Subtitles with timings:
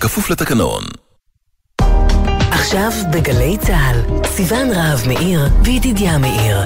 [0.00, 0.82] כפוף לתקנון.
[2.50, 6.58] עכשיו בגלי צה"ל, סיון רהב מאיר וידידיה מאיר.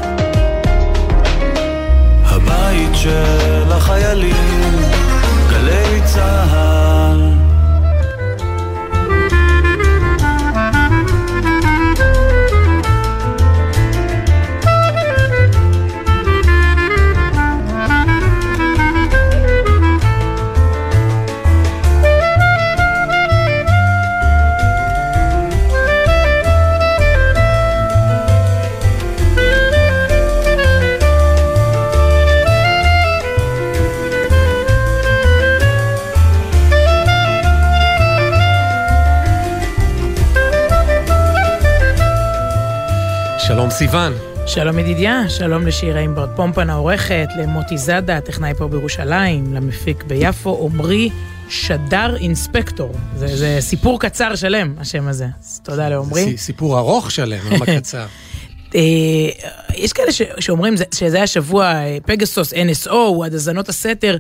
[2.25, 4.71] הבית של החיילים,
[5.51, 6.82] גלי צה"ל
[43.73, 44.13] סיון.
[44.47, 51.11] שלום ידידיה, שלום לשירה אימברד פומפן העורכת, למוטי זאדה, הטכנאי פה בירושלים, למפיק ביפו, עמרי
[51.49, 52.95] שדר אינספקטור.
[53.17, 55.27] זה, זה סיפור קצר שלם, השם הזה.
[55.41, 56.39] אז תודה לעמרי.
[56.39, 58.07] סיפור ארוך שלם, למה קצר?
[58.75, 58.81] אה,
[59.75, 64.17] יש כאלה ש, שאומרים שזה היה שבוע אה, פגסוס, NSO, עד האזנות הסתר.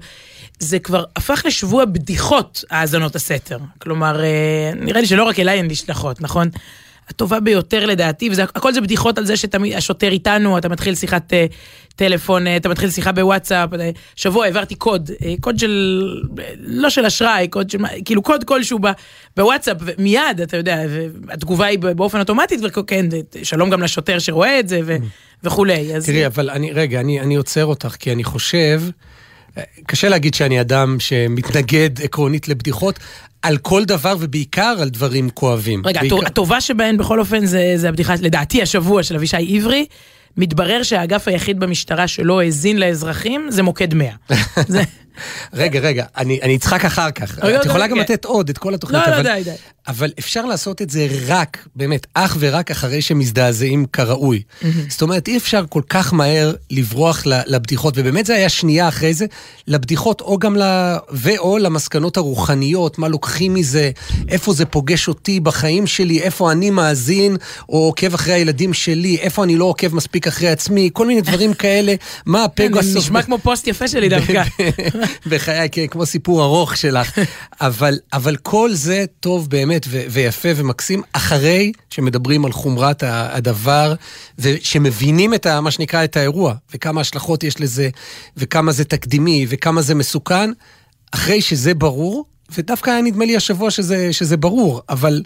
[0.58, 3.58] זה כבר הפך לשבוע בדיחות, האזנות הסתר.
[3.78, 6.48] כלומר, אה, נראה לי שלא רק אליי הן נשלחות, נכון?
[7.08, 11.52] הטובה ביותר לדעתי, והכל זה בדיחות על זה שהשוטר איתנו, אתה מתחיל שיחת uh,
[11.96, 13.76] טלפון, uh, אתה מתחיל שיחה בוואטסאפ, uh,
[14.16, 16.02] שבוע העברתי קוד, uh, קוד של,
[16.56, 18.78] לא של אשראי, קוד של, כאילו קוד כלשהו
[19.36, 20.82] בוואטסאפ, ומיד, אתה יודע,
[21.28, 23.06] התגובה היא באופן אוטומטית, וכן,
[23.42, 24.96] שלום גם לשוטר שרואה את זה ו,
[25.44, 25.94] וכולי.
[25.94, 26.06] אז...
[26.06, 28.82] תראי, אבל אני, רגע, אני, אני עוצר אותך, כי אני חושב...
[29.86, 32.98] קשה להגיד שאני אדם שמתנגד עקרונית לבדיחות,
[33.42, 35.82] על כל דבר ובעיקר על דברים כואבים.
[35.86, 36.26] רגע, בעיקר...
[36.26, 39.86] הטובה שבהן בכל אופן זה, זה הבדיחה, לדעתי השבוע של אבישי עברי,
[40.36, 44.12] מתברר שהאגף היחיד במשטרה שלא האזין לאזרחים זה מוקד 100.
[44.68, 44.82] זה...
[45.52, 47.38] רגע, רגע, אני, אני אצחק אחר כך.
[47.38, 49.02] את יכולה גם לתת עוד את כל התוכנית.
[49.06, 49.50] לא, לא, די, די.
[49.88, 54.42] אבל אפשר לעשות את זה רק, באמת, אך ורק אחרי שמזדעזעים כראוי.
[54.88, 59.26] זאת אומרת, אי אפשר כל כך מהר לברוח לבדיחות, ובאמת זה היה שנייה אחרי זה,
[59.66, 60.62] לבדיחות או גם ל...
[61.10, 63.90] ואו למסקנות הרוחניות, מה לוקחים מזה,
[64.28, 67.36] איפה זה פוגש אותי בחיים שלי, איפה אני מאזין,
[67.68, 71.54] או עוקב אחרי הילדים שלי, איפה אני לא עוקב מספיק אחרי עצמי, כל מיני דברים
[71.54, 71.94] כאלה,
[72.26, 72.96] מה הפגסוס...
[72.96, 74.42] נשמע כמו פוסט יפה שלי דווקא.
[75.26, 77.18] בחיי, כמו סיפור ארוך שלך.
[77.60, 83.94] אבל, אבל כל זה טוב באמת ו- ויפה ומקסים, אחרי שמדברים על חומרת הדבר,
[84.38, 87.88] ושמבינים את ה, מה שנקרא את האירוע, וכמה השלכות יש לזה,
[88.36, 90.50] וכמה זה תקדימי, וכמה זה מסוכן,
[91.14, 92.24] אחרי שזה ברור,
[92.58, 95.22] ודווקא היה נדמה לי השבוע שזה, שזה ברור, אבל...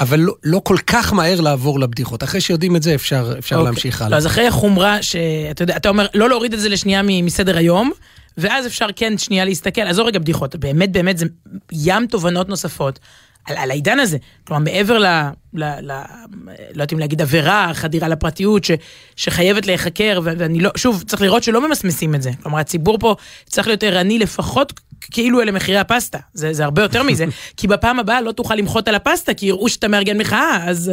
[0.00, 2.22] אבל לא, לא כל כך מהר לעבור לבדיחות.
[2.22, 3.58] אחרי שיודעים את זה, אפשר, אפשר okay.
[3.58, 3.72] אוקיי.
[3.72, 4.10] להמשיך הלאה.
[4.10, 7.92] לא, אז אחרי החומרה, שאתה יודע, אתה אומר, לא להוריד את זה לשנייה מסדר היום,
[8.38, 11.26] ואז אפשר כן שנייה להסתכל, עזוב רגע בדיחות, באמת באמת זה
[11.72, 12.98] ים תובנות נוספות
[13.44, 14.18] על, על העידן הזה.
[14.46, 15.06] כלומר, מעבר ל...
[15.54, 16.02] ל, ל
[16.46, 18.70] לא יודעת אם להגיד עבירה, חדירה לפרטיות, ש,
[19.16, 22.30] שחייבת להיחקר, ואני לא, שוב, צריך לראות שלא ממסמסים את זה.
[22.42, 23.16] כלומר, הציבור פה
[23.46, 24.72] צריך להיות ערני לפחות
[25.10, 26.18] כאילו אלה מחירי הפסטה.
[26.34, 27.24] זה, זה הרבה יותר מזה,
[27.56, 30.92] כי בפעם הבאה לא תוכל למחות על הפסטה, כי יראו שאתה מארגן מחאה, אז,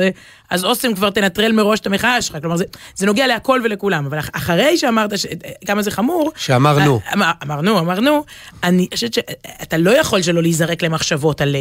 [0.49, 2.37] אז אוסם כבר תנטרל מראש את המחאה שלך.
[2.41, 4.05] כלומר, זה, זה נוגע להכל ולכולם.
[4.05, 5.25] אבל אחרי שאמרת ש,
[5.65, 6.31] כמה זה חמור...
[6.35, 6.99] שאמרנו.
[7.13, 8.23] אמר, אמרנו, אמרנו,
[8.63, 11.55] אני חושבת שאתה לא יכול שלא להיזרק למחשבות על...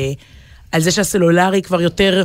[0.72, 2.24] על זה שהסלולרי כבר יותר...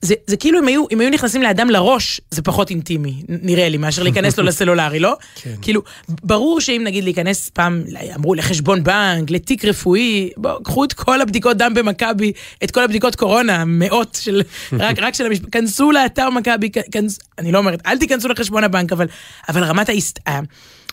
[0.00, 3.76] זה, זה כאילו אם היו, אם היו נכנסים לאדם לראש, זה פחות אינטימי, נראה לי,
[3.76, 5.16] מאשר להיכנס לו לסלולרי, לא?
[5.34, 5.54] כן.
[5.62, 11.20] כאילו, ברור שאם נגיד להיכנס פעם, אמרו לחשבון בנק, לתיק רפואי, בואו, קחו את כל
[11.20, 12.32] הבדיקות דם במכבי,
[12.64, 17.52] את כל הבדיקות קורונה, מאות של, רק, רק של המשפט, כנסו לאתר מכבי, כנס, אני
[17.52, 19.06] לא אומרת, אל תיכנסו לחשבון הבנק, אבל,
[19.48, 20.18] אבל רמת ההסת...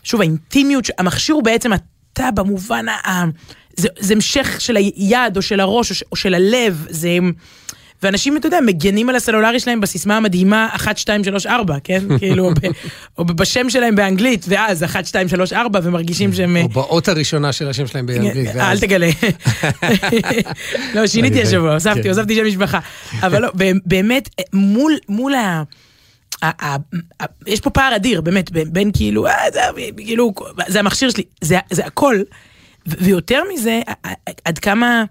[0.03, 3.23] שוב, האינטימיות, המכשיר הוא בעצם אתה במובן ה...
[3.75, 7.17] זה, זה המשך של היד או של הראש או, ש, או של הלב, זה...
[8.03, 12.03] ואנשים, אתה יודע, מגנים על הסלולרי שלהם בסיסמה המדהימה 1, 2, 3, 4, כן?
[12.19, 12.67] כאילו, ב,
[13.17, 16.57] או בשם שלהם באנגלית, ואז 1, 2, 3, 4, ומרגישים שהם...
[16.57, 18.55] או באות הראשונה של השם שלהם באנגלית.
[18.55, 19.09] אל תגלה.
[20.95, 22.09] לא, שיניתי השבוע, הוספתי, כן.
[22.09, 22.79] הוספתי שם משפחה.
[23.25, 23.49] אבל לא,
[23.85, 25.63] באמת, מול, מול ה...
[27.47, 29.59] יש פה פער אדיר, באמת, בין כאילו, אה, זה,
[29.97, 30.33] כאילו,
[30.67, 32.15] זה המכשיר שלי, זה, זה הכל.
[32.85, 33.81] ויותר מזה,
[34.45, 35.03] עד כמה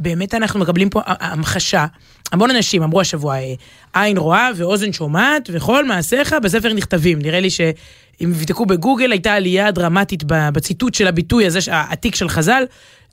[0.00, 1.86] באמת אנחנו מקבלים פה המחשה.
[2.32, 3.54] המון אנשים אמרו השבוע, אה,
[3.94, 7.18] עין רואה ואוזן שומעת, וכל מעשיך בספר נכתבים.
[7.18, 12.64] נראה לי שאם יבדקו בגוגל, הייתה עלייה דרמטית בציטוט של הביטוי הזה, העתיק של חז"ל,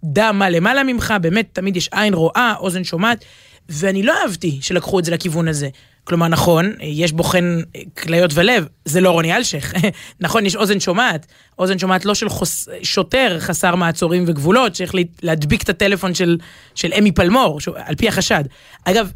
[0.04, 3.26] דע מה למעלה ממך, באמת תמיד יש עין רואה, אוזן שומעת,
[3.70, 5.70] ואני לא אהבתי שלקחו את זה לכיוון הזה.
[6.06, 7.60] כלומר, נכון, יש בוחן
[7.98, 9.74] כליות ולב, זה לא רוני אלשיך.
[10.20, 11.26] נכון, יש אוזן שומעת.
[11.60, 12.70] אוזן שומעת לא של חוס...
[12.84, 14.94] שוטר חסר מעצורים וגבולות, צריך
[15.24, 16.38] להדביק את הטלפון של,
[16.76, 17.68] של אמי פלמור, ש...
[17.76, 18.44] על פי החשד.
[18.86, 19.12] אגב,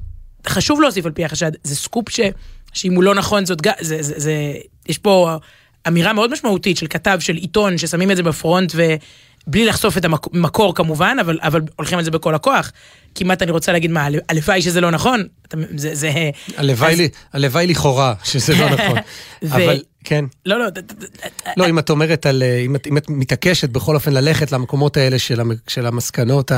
[0.48, 2.20] חשוב להוסיף על פי החשד, זה סקופ ש...
[2.74, 3.74] שאם הוא לא נכון, זאת גם...
[3.80, 4.34] זה, זה, זה...
[4.88, 5.38] יש פה
[5.88, 8.84] אמירה מאוד משמעותית של כתב, של עיתון, ששמים את זה בפרונט ו...
[9.48, 12.72] בלי לחשוף את המקור כמובן, אבל, אבל הולכים על זה בכל הכוח.
[13.16, 15.24] כמעט אני רוצה להגיד מה, הלוואי שזה לא נכון.
[15.76, 15.96] זה...
[15.96, 16.12] זה
[16.58, 16.98] הלוואי, אז...
[16.98, 18.98] לי, הלוואי לכאורה שזה לא נכון.
[19.44, 19.56] ו...
[19.56, 20.26] אבל כן.
[20.46, 20.66] לא, לא.
[21.58, 22.44] לא, אם את אומרת על...
[22.66, 26.52] אם את, אם את מתעקשת בכל אופן ללכת למקומות האלה של, המ, של המסקנות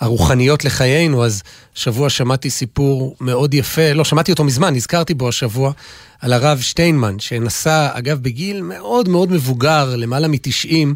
[0.00, 1.42] הרוחניות לחיינו, אז
[1.74, 5.72] שבוע שמעתי סיפור מאוד יפה, לא, שמעתי אותו מזמן, נזכרתי בו השבוע,
[6.20, 10.94] על הרב שטיינמן, שנסע, אגב, בגיל מאוד מאוד מבוגר, למעלה מ-90,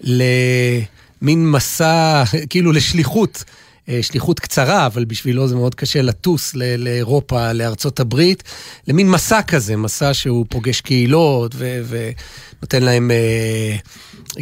[0.00, 3.44] למין מסע, כאילו לשליחות.
[3.88, 8.42] אה, שליחות קצרה, אבל בשבילו זה מאוד קשה לטוס לאירופה, לארצות הברית,
[8.88, 13.76] למין מסע כזה, מסע שהוא פוגש קהילות ונותן להם, אה,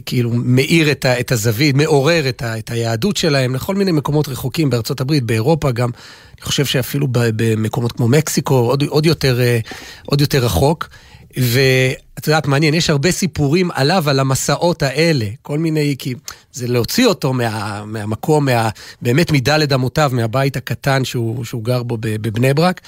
[0.06, 5.00] כאילו, מאיר את, את הזווית, מעורר את, את היהדות שלהם לכל מיני מקומות רחוקים בארצות
[5.00, 5.91] הברית, באירופה גם.
[6.35, 9.59] אני חושב שאפילו במקומות כמו מקסיקו, עוד, עוד, יותר, אה,
[10.06, 10.88] עוד יותר רחוק.
[11.37, 16.15] ואת יודעת, מעניין, יש הרבה סיפורים עליו, על המסעות האלה, כל מיני, כי
[16.53, 18.69] זה להוציא אותו מה, מהמקום, מה,
[19.03, 22.81] באמת מדלת אמותיו, מהבית הקטן שהוא, שהוא גר בו בבני ברק.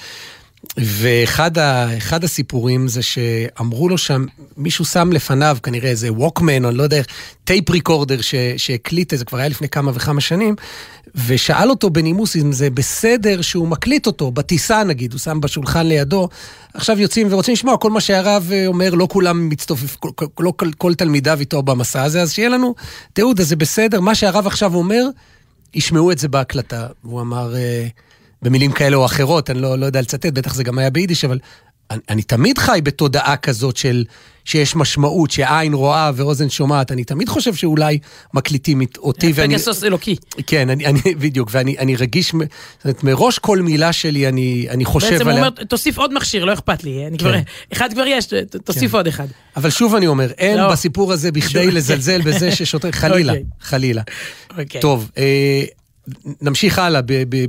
[0.77, 4.25] ואחד הסיפורים זה שאמרו לו שם,
[4.57, 7.01] מישהו שם לפניו כנראה איזה ווקמן, או אני לא יודע
[7.43, 8.19] tape recorder
[8.57, 10.55] שהקליט, זה כבר היה לפני כמה וכמה שנים,
[11.27, 16.29] ושאל אותו בנימוס אם זה בסדר שהוא מקליט אותו, בטיסה נגיד, הוא שם בשולחן לידו,
[16.73, 20.71] עכשיו יוצאים ורוצים לשמוע כל מה שהרב אה, אומר, לא כולם מצטופף, לא כל, כל,
[20.77, 22.75] כל תלמידיו איתו במסע הזה, אז שיהיה לנו
[23.13, 25.03] תיעוד, אז זה בסדר, מה שהרב עכשיו אומר,
[25.73, 26.87] ישמעו את זה בהקלטה.
[27.03, 27.55] והוא אמר...
[27.55, 27.87] אה,
[28.41, 31.39] במילים כאלה או אחרות, אני לא, לא יודע לצטט, בטח זה גם היה ביידיש, אבל
[31.91, 34.03] אני, אני תמיד חי בתודעה כזאת של
[34.45, 36.91] שיש משמעות, שעין רואה ואוזן שומעת.
[36.91, 37.99] אני תמיד חושב שאולי
[38.33, 39.53] מקליטים אותי ואני...
[39.53, 40.15] פגסוס אלוקי.
[40.47, 42.33] כן, אני, אני, בדיוק, ואני אני רגיש, זאת
[42.83, 45.17] אומרת, מראש כל מילה שלי אני, אני חושב עליה.
[45.17, 47.07] בעצם הוא אומר, תוסיף עוד מכשיר, לא אכפת לי.
[47.07, 47.25] אני כן.
[47.25, 47.35] כבר,
[47.73, 48.27] אחד כבר יש,
[48.63, 48.97] תוסיף כן.
[48.97, 49.27] עוד אחד.
[49.55, 50.71] אבל שוב אני אומר, אין לא.
[50.71, 53.35] בסיפור הזה בכדי לזלזל בזה ששוטר, חלילה, okay.
[53.35, 53.49] אוקיי.
[53.61, 54.01] חלילה.
[54.01, 54.59] Okay.
[54.59, 54.81] אוקיי.
[54.81, 55.63] טוב, אה,
[56.41, 57.01] נמשיך הלאה,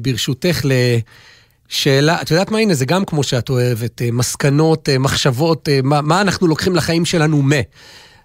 [0.02, 5.68] ברשותך, לשאלה, את יודעת מה, הנה, זה גם כמו שאת אוהבת, אה, מסקנות, אה, מחשבות,
[5.68, 7.50] אה, מה, מה אנחנו לוקחים לחיים שלנו מ...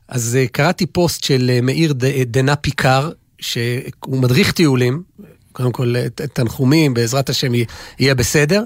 [0.08, 1.94] אז קראתי פוסט של מאיר
[2.26, 3.10] דנה פיקר,
[3.40, 5.04] שהוא מדריך טיולים,
[5.52, 5.96] קודם כל
[6.34, 7.52] תנחומים, בעזרת השם
[8.00, 8.64] יהיה בסדר,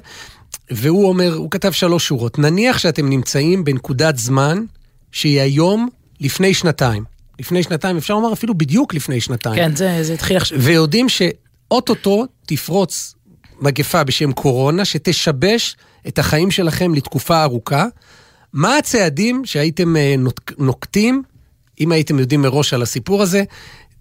[0.71, 4.63] והוא אומר, הוא כתב שלוש שורות, נניח שאתם נמצאים בנקודת זמן
[5.11, 5.89] שהיא היום
[6.19, 7.03] לפני שנתיים.
[7.39, 9.55] לפני שנתיים, אפשר לומר אפילו בדיוק לפני שנתיים.
[9.55, 10.61] כן, זה, זה התחיל עכשיו.
[10.61, 11.21] ויודעים ש...
[11.71, 13.15] אוטוטו תפרוץ
[13.61, 15.75] מגפה בשם קורונה, שתשבש
[16.07, 17.85] את החיים שלכם לתקופה ארוכה.
[18.53, 20.15] מה הצעדים שהייתם אה,
[20.57, 21.23] נוקטים,
[21.79, 23.43] אם הייתם יודעים מראש על הסיפור הזה?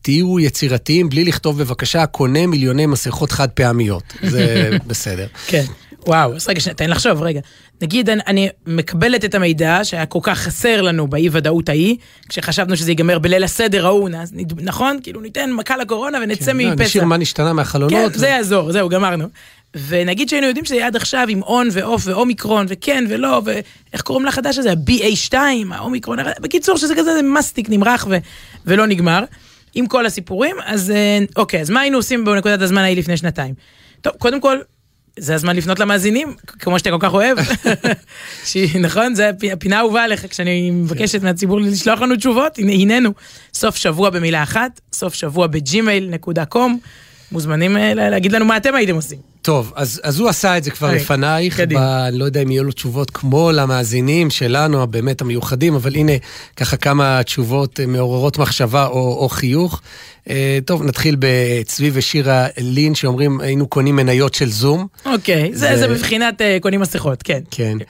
[0.03, 4.03] תהיו יצירתיים, בלי לכתוב בבקשה, קונה מיליוני מסכות חד פעמיות.
[4.23, 5.27] זה בסדר.
[5.47, 5.65] כן.
[6.07, 7.41] וואו, אז רגע, תן לחשוב, רגע.
[7.83, 11.97] נגיד, אני, אני מקבלת את המידע שהיה כל כך חסר לנו באי-ודאות ההיא,
[12.29, 14.09] כשחשבנו שזה ייגמר בליל הסדר ההוא,
[14.63, 14.99] נכון?
[15.03, 16.83] כאילו, ניתן מכה לקורונה ונצא כן, מפסח.
[16.83, 17.93] נשאיר מה נשתנה מהחלונות.
[17.93, 18.19] כן, ו...
[18.19, 19.29] זה יעזור, זהו, גמרנו.
[19.89, 24.59] ונגיד שהיינו יודעים שזה עד עכשיו עם און ועוף ואומיקרון וכן ולא, ואיך קוראים לחדש
[24.59, 24.71] הזה?
[24.71, 25.35] ה-BA2,
[25.71, 28.17] האומיקרון, בקיצור שזה כזה מסטיק נמרח ו...
[28.67, 29.25] ולא נגמר.
[29.75, 33.55] עם כל הסיפורים, אז אה, אוקיי, אז מה היינו עושים בנקודת הזמן ההיא לפני שנתיים?
[34.01, 34.59] טוב, קודם כל,
[35.19, 37.39] זה הזמן לפנות למאזינים, כמו שאתה כל כך אוהב.
[38.87, 39.15] נכון?
[39.15, 43.11] זה הפינה האהובה עליך, כשאני מבקשת מהציבור לשלוח לנו תשובות, הנה נו.
[43.55, 46.79] סוף שבוע במילה אחת, סוף שבוע ב Gmail נקודה com.
[47.33, 49.19] מוזמנים אה, להגיד לנו מה אתם הייתם עושים.
[49.43, 51.79] טוב, אז, אז הוא עשה את זה כבר לפנייך, ב,
[52.13, 56.13] לא יודע אם יהיו לו תשובות כמו למאזינים שלנו, הבאמת המיוחדים, אבל הנה
[56.57, 59.81] ככה כמה תשובות אה, מעוררות מחשבה או, או חיוך.
[60.31, 64.87] אה, טוב, נתחיל בצבי ושירה לין, שאומרים היינו קונים מניות של זום.
[65.07, 67.41] אוקיי, זה, זה בבחינת קונים מסכות, כן.
[67.51, 67.79] כן.
[67.81, 67.87] אה,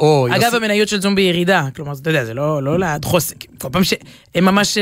[0.00, 0.28] או...
[0.30, 0.54] אגב, יוס...
[0.54, 4.78] המניות של זום בירידה, כלומר, אתה יודע, זה לא, לא לדחוס, כל פעם שהם ממש,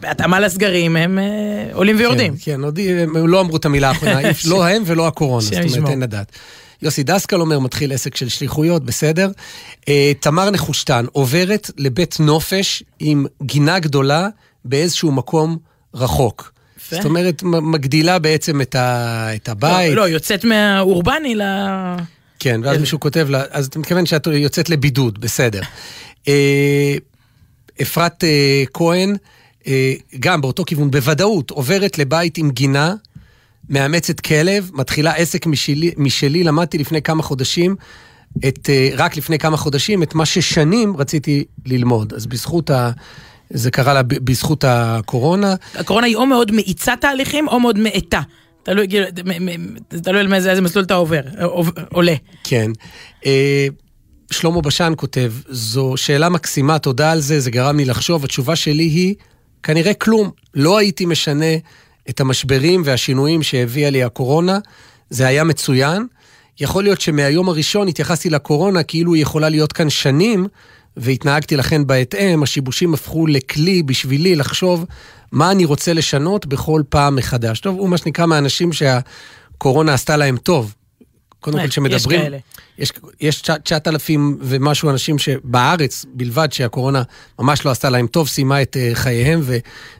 [0.00, 1.24] בהתאמה לסגרים, הם אה,
[1.72, 2.36] עולים ויורדים.
[2.36, 4.20] כן, כן, הם לא אמרו את המילה האחרונה,
[4.50, 6.32] לא הם ולא הקורונה, זאת אומרת, אין לדעת.
[6.82, 9.30] יוסי דסקל אומר, מתחיל עסק של שליחויות, בסדר.
[9.88, 14.28] אה, תמר נחושתן עוברת לבית נופש עם גינה גדולה
[14.64, 15.58] באיזשהו מקום
[15.94, 16.52] רחוק.
[16.90, 19.90] זאת אומרת, מגדילה בעצם את, ה, את הבית.
[19.90, 21.42] לא, לא, יוצאת מהאורבני ל...
[22.38, 25.60] כן, ואז מישהו כותב לה, אז אתה מתכוון שאת יוצאת לבידוד, בסדר.
[26.28, 26.94] אה,
[27.82, 29.16] אפרת אה, כהן,
[29.66, 32.94] אה, גם באותו כיוון, בוודאות, עוברת לבית עם גינה,
[33.68, 37.76] מאמצת כלב, מתחילה עסק משלי, משלי למדתי לפני כמה חודשים
[38.48, 42.12] את, רק לפני כמה חודשים את מה ששנים רציתי ללמוד.
[42.12, 42.90] אז בזכות ה...
[43.50, 45.54] זה קרה לה בזכות הקורונה.
[45.74, 48.20] הקורונה היא או מאוד מאיצה תהליכים או מאוד מאטה.
[48.64, 49.06] כאילו,
[50.02, 52.14] תלוי על איזה מסלול אתה עובר, עוב- עולה.
[52.44, 52.70] כן.
[53.26, 53.66] אה,
[54.30, 58.24] שלמה בשן כותב, זו שאלה מקסימה, תודה על זה, זה גרם לי לחשוב.
[58.24, 59.14] התשובה שלי היא,
[59.62, 60.30] כנראה כלום.
[60.54, 61.54] לא הייתי משנה
[62.10, 64.58] את המשברים והשינויים שהביאה לי הקורונה,
[65.10, 66.06] זה היה מצוין.
[66.60, 70.46] יכול להיות שמהיום הראשון התייחסתי לקורונה כאילו היא יכולה להיות כאן שנים,
[70.96, 74.84] והתנהגתי לכן בהתאם, השיבושים הפכו לכלי בשבילי לחשוב
[75.34, 77.60] מה אני רוצה לשנות בכל פעם מחדש.
[77.60, 80.74] טוב, הוא מה שנקרא מהאנשים שהקורונה עשתה להם טוב.
[81.40, 82.20] קודם כל, יש כשמדברים...
[82.20, 82.38] כאלה.
[82.78, 87.02] יש, יש 9,000 ומשהו אנשים שבארץ בלבד שהקורונה
[87.38, 89.56] ממש לא עשתה להם טוב, סיימה את אה, חייהם ו,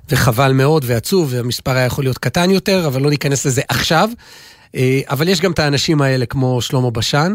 [0.09, 4.11] וחבל מאוד ועצוב, והמספר היה יכול להיות קטן יותר, אבל לא ניכנס לזה עכשיו.
[4.75, 7.35] אה, אבל יש גם את האנשים האלה כמו שלמה בשן.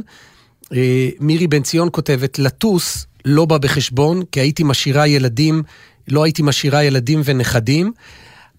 [0.74, 5.64] אה, מירי בן ציון כותבת, לטוס לא בא בחשבון, כי הייתי משאירה ילדים,
[6.12, 7.92] לא הייתי משאירה ילדים ונכדים.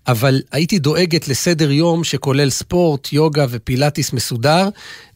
[0.07, 4.69] אבל הייתי דואגת לסדר יום שכולל ספורט, יוגה ופילאטיס מסודר,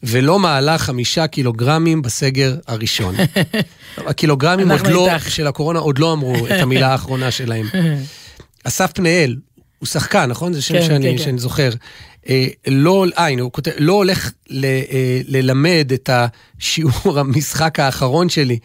[0.03, 3.15] ולא מעלה חמישה קילוגרמים בסגר הראשון.
[3.97, 5.09] הקילוגרמים עוד לא.
[5.19, 7.65] של הקורונה עוד לא אמרו את המילה האחרונה שלהם.
[8.67, 9.35] אסף פניאל,
[9.79, 10.53] הוא שחקן, נכון?
[10.53, 11.23] זה שם כן, שאני, כן, כן.
[11.23, 11.69] שאני זוכר.
[12.29, 18.29] אה, לא, אה, הנה, הוא כותב, לא הולך ל, אה, ללמד את השיעור המשחק האחרון
[18.29, 18.59] שלי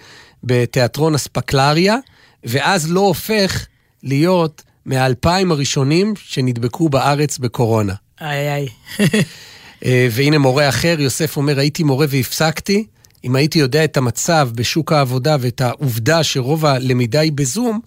[0.44, 1.96] בתיאטרון אספקלריה,
[2.44, 3.66] ואז לא הופך
[4.02, 7.94] להיות מהאלפיים הראשונים שנדבקו בארץ בקורונה.
[8.20, 8.68] איי איי.
[9.84, 12.86] אה, והנה מורה אחר, יוסף אומר, הייתי מורה והפסקתי.
[13.24, 17.80] אם הייתי יודע את המצב בשוק העבודה ואת העובדה שרוב הלמידה היא בזום,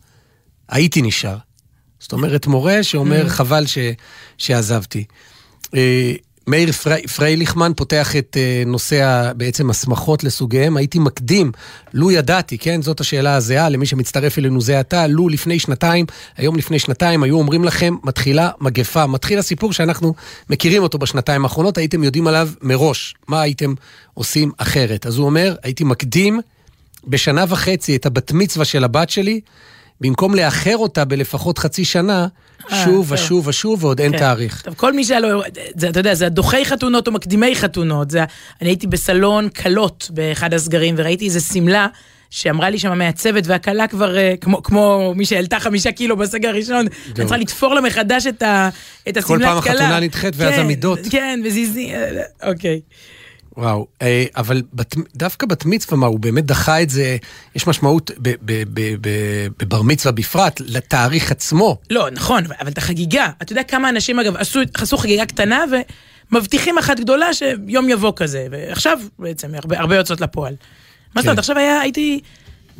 [0.69, 1.37] הייתי נשאר.
[1.99, 3.77] זאת אומרת, מורה שאומר, חבל ש,
[4.37, 5.03] שעזבתי.
[6.47, 10.77] מאיר פרי, פרייליכמן פותח את אה, נושא בעצם הסמכות לסוגיהם.
[10.77, 11.51] הייתי מקדים,
[11.93, 13.69] לו ידעתי, כן, זאת השאלה הזהה.
[13.69, 16.05] למי שמצטרף אלינו זה עתה, לו לפני שנתיים,
[16.37, 20.13] היום לפני שנתיים, היו אומרים לכם, מתחילה מגפה, מתחיל הסיפור שאנחנו
[20.49, 23.73] מכירים אותו בשנתיים האחרונות, הייתם יודעים עליו מראש, מה הייתם
[24.13, 25.05] עושים אחרת.
[25.05, 26.41] אז הוא אומר, הייתי מקדים
[27.07, 29.41] בשנה וחצי את הבת מצווה של הבת שלי,
[30.01, 32.27] במקום לאחר אותה בלפחות חצי שנה,
[32.71, 33.11] אה, שוב.
[33.11, 34.17] ושוב ושוב, ועוד אין כן.
[34.17, 34.61] תאריך.
[34.61, 35.41] טוב, כל מי שהיה לו,
[35.75, 38.11] זה, אתה יודע, זה הדוחי חתונות או מקדימי חתונות.
[38.11, 38.23] זה,
[38.61, 41.87] אני הייתי בסלון כלות באחד הסגרים, וראיתי איזה שמלה.
[42.29, 46.75] שאמרה לי שם המעצבת והכלה כבר, אה, כמו, כמו מי שהעלתה חמישה קילו בסגר הראשון,
[46.75, 49.47] אני צריכה לתפור לה מחדש את, השמלת כלה.
[49.47, 50.99] פעם החתונה נדחית ואז כן, המידות.
[51.09, 52.81] כן, וזיזי, אה, אוקיי.
[53.57, 57.17] וואו, אה, אבל בת, דווקא בת מצווה, מה, הוא באמת דחה את זה,
[57.55, 61.77] יש משמעות ב- ב- ב- ב- בבר מצווה בפרט, לתאריך עצמו.
[61.89, 65.63] לא, נכון, אבל את החגיגה, אתה יודע כמה אנשים אגב עשו, עשו חגיגה קטנה
[66.31, 70.53] ומבטיחים אחת גדולה שיום יבוא כזה, ועכשיו בעצם הרבה, הרבה יוצאות לפועל.
[71.15, 71.39] מה זאת אומרת, כן.
[71.39, 72.19] עכשיו היה, הייתי,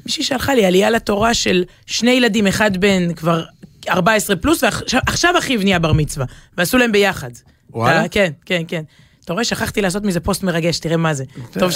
[0.05, 3.43] מישהי שלחה לי עלייה לתורה של שני ילדים, אחד בן כבר
[3.89, 6.25] 14 פלוס, ועכשיו עכשיו אחיו נהיה בר מצווה,
[6.57, 7.29] ועשו להם ביחד.
[7.71, 7.99] וואלה?
[8.05, 8.83] אתה- כן, כן, כן.
[9.25, 11.23] אתה רואה, שכחתי לעשות מזה פוסט מרגש, תראה מה זה.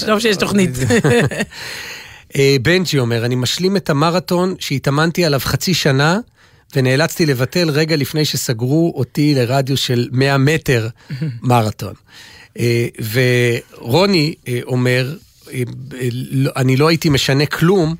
[0.05, 0.69] טוב, שיש תוכנית.
[2.35, 6.19] אה, בנג'י אומר, אני משלים את המרתון שהתאמנתי עליו חצי שנה,
[6.75, 10.87] ונאלצתי לבטל רגע לפני שסגרו אותי לרדיוס של 100 מטר
[11.41, 11.93] מרתון.
[12.59, 12.87] אה,
[13.81, 15.15] ורוני אה, אומר,
[16.31, 17.95] לא- אני לא הייתי משנה כלום,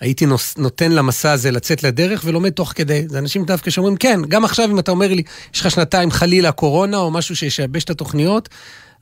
[0.00, 3.04] הייתי נוס- נותן למסע הזה לצאת לדרך ולומד תוך כדי.
[3.08, 5.22] זה אנשים דווקא שאומרים, כן, גם עכשיו אם אתה אומר לי,
[5.54, 8.48] יש לך שנתיים חלילה קורונה או משהו שישבש את התוכניות,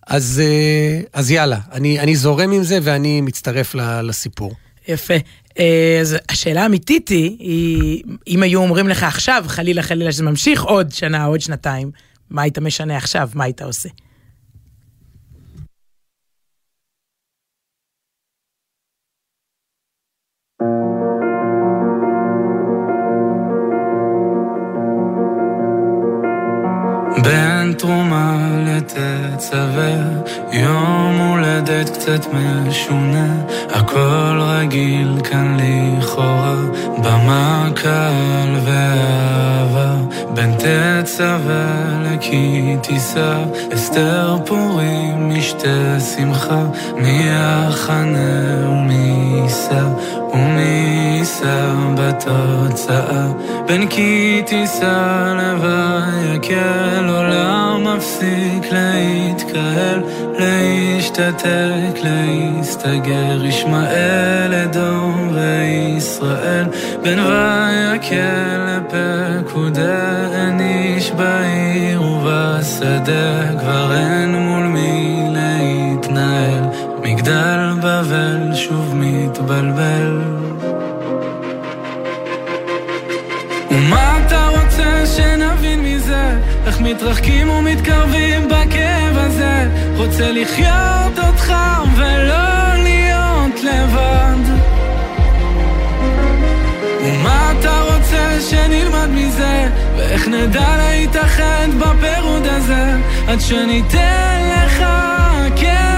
[0.08, 4.54] אז, אה, אז יאללה, אני, אני זורם עם זה ואני מצטרף לסיפור.
[4.88, 5.14] יפה.
[5.58, 10.62] אה, אז השאלה האמיתית היא, היא, אם היו אומרים לך עכשיו, חלילה חלילה שזה ממשיך
[10.62, 11.90] עוד שנה, עוד שנתיים,
[12.30, 13.30] מה היית משנה עכשיו?
[13.34, 13.88] מה היית עושה?
[27.22, 29.90] בין תרומה לתצווה,
[30.52, 33.26] יום הולדת קצת משונה,
[33.70, 36.56] הכל רגיל כאן לכאורה,
[36.98, 39.94] במה קל ואהבה,
[40.34, 41.66] בין תצווה
[42.02, 43.44] לכי תישא,
[43.74, 46.64] אסתר פורים משתה שמחה,
[46.96, 49.84] מי יחנה ומי יישא,
[50.34, 53.26] ומי יישא בתוצאה,
[53.66, 60.02] בין כי תישא לוואי יקל עולם מפסיק להתקהל,
[60.38, 66.64] להשתתק, להסתגר, ישמעאל, אדום וישראל,
[67.02, 76.64] בין ויקל לפקודה, אין איש בעיר ובשדה, כבר אין מול מי להתנהל,
[77.02, 77.57] מגדל
[79.38, 80.20] מתבלבל
[83.70, 86.30] ומה אתה רוצה שנבין מזה?
[86.66, 89.68] איך מתרחקים ומתקרבים בכאב הזה?
[89.96, 91.54] רוצה לחיות אותך
[91.96, 94.52] ולא להיות לבד
[97.02, 99.68] ומה אתה רוצה שנלמד מזה?
[99.96, 102.96] ואיך נדע להתאחד בפירוד הזה?
[103.28, 104.84] עד שניתן לך
[105.56, 105.97] כן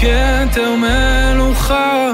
[0.00, 2.12] כתר מלוכה.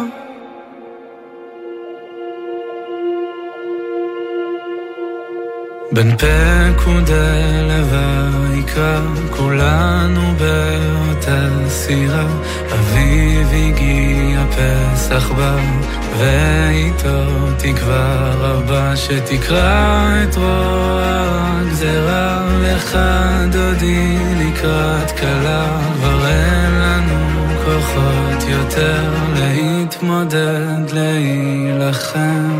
[5.92, 7.12] בין פקודי
[7.68, 9.00] לויקרא,
[9.30, 12.26] כולנו באותה סירה.
[12.72, 15.56] אביב הגיע, פסח בא,
[16.18, 17.24] ואיתו
[17.58, 21.02] תקווה רבה שתקרא את רוע
[21.66, 22.46] הגזרה.
[22.62, 22.98] לך
[23.50, 26.65] דודי לקראת כלה, כבר אין
[27.96, 32.56] כוחות יותר להתמודד, להילחם.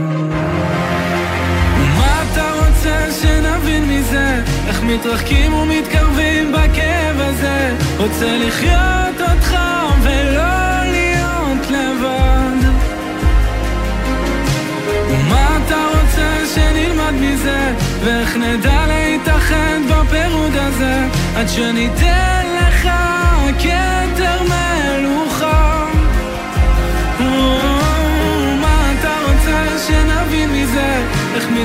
[4.69, 7.75] איך מתרחקים ומתקרבים בכאב הזה?
[7.99, 9.57] רוצה לחיות אותך
[10.03, 12.69] ולא להיות לבד.
[15.11, 17.73] ומה אתה רוצה שנלמד מזה?
[18.05, 21.07] ואיך נדע להתאחד בפירוד הזה?
[21.37, 22.89] עד שניתן לך
[23.59, 24.06] כתר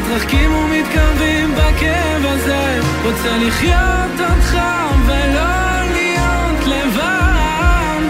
[0.02, 2.80] מתרחקים ומתקרבים בכאב הזה.
[3.04, 4.58] רוצה לחיות אותך
[5.06, 8.02] ולא להיות לבד.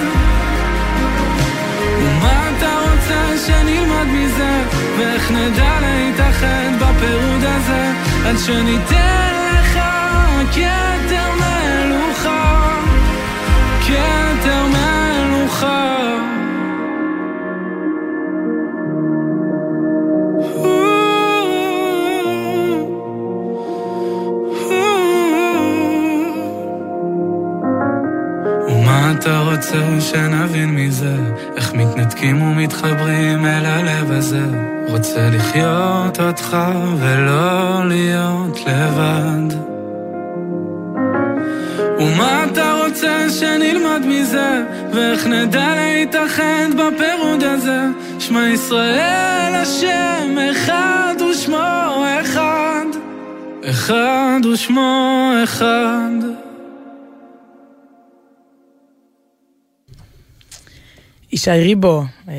[1.99, 4.63] ומה אתה רוצה שנלמד מזה?
[4.97, 7.91] ואיך נדע להתאחד בפירוד הזה?
[8.25, 9.79] עד שניתן לך
[10.51, 12.79] כתר מלוכה.
[13.81, 16.20] כתר מלוכה
[29.21, 31.15] אתה רוצה שנבין מזה,
[31.55, 34.45] איך מתנתקים ומתחברים אל הלב הזה.
[34.87, 36.57] רוצה לחיות אותך
[36.99, 39.55] ולא להיות לבד.
[41.99, 47.81] ומה אתה רוצה שנלמד מזה, ואיך נדע להתאחד בפירוד הזה?
[48.19, 52.85] שמע ישראל השם אחד ושמו אחד,
[53.65, 56.50] אחד ושמו אחד.
[61.33, 62.33] ישי ריבו, אה,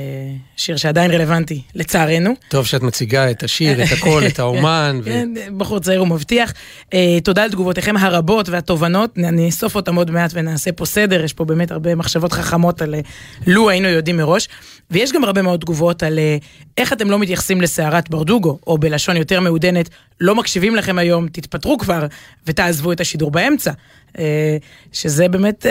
[0.57, 2.35] שיר שעדיין רלוונטי, לצערנו.
[2.49, 5.01] טוב שאת מציגה את השיר, את הקול, את האומן.
[5.03, 5.05] ו...
[5.05, 6.53] כן, בחור צעיר ומבטיח.
[6.95, 11.33] אה, תודה על תגובותיכם הרבות והתובנות, אני אאסוף אותם עוד מעט ונעשה פה סדר, יש
[11.33, 13.01] פה באמת הרבה מחשבות חכמות על אה,
[13.47, 14.49] לו היינו יודעים מראש.
[14.93, 16.19] ויש גם הרבה מאוד תגובות על
[16.79, 19.89] איך אתם לא מתייחסים לסערת ברדוגו, או בלשון יותר מעודנת,
[20.21, 22.07] לא מקשיבים לכם היום, תתפטרו כבר
[22.47, 23.73] ותעזבו את השידור באמצע.
[24.93, 25.67] שזה באמת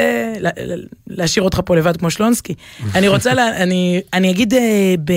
[1.07, 2.53] להשאיר אותך פה לבד כמו שלונסקי.
[2.95, 4.53] אני רוצה, לה, אני, אני אגיד,
[5.05, 5.11] ב...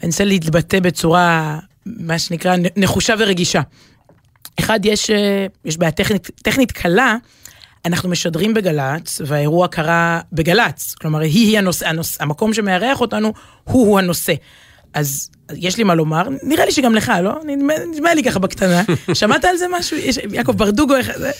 [0.00, 3.60] אני אנסה להתבטא בצורה, מה שנקרא, נחושה ורגישה.
[4.58, 5.10] אחד, יש,
[5.64, 7.16] יש בעיה טכנית, טכנית קלה,
[7.84, 10.94] אנחנו משדרים בגל"צ, והאירוע קרה בגל"צ.
[10.94, 13.32] כלומר, היא-היא הנושא, הנושא, המקום שמארח אותנו
[13.64, 14.34] הוא-הוא הנושא.
[14.94, 17.32] אז יש לי מה לומר, נראה לי שגם לך, לא?
[17.46, 18.82] נדמה, נדמה לי ככה בקטנה.
[19.14, 19.96] שמעת על זה משהו?
[19.96, 21.30] יש, יעקב ברדוגו, איך זה?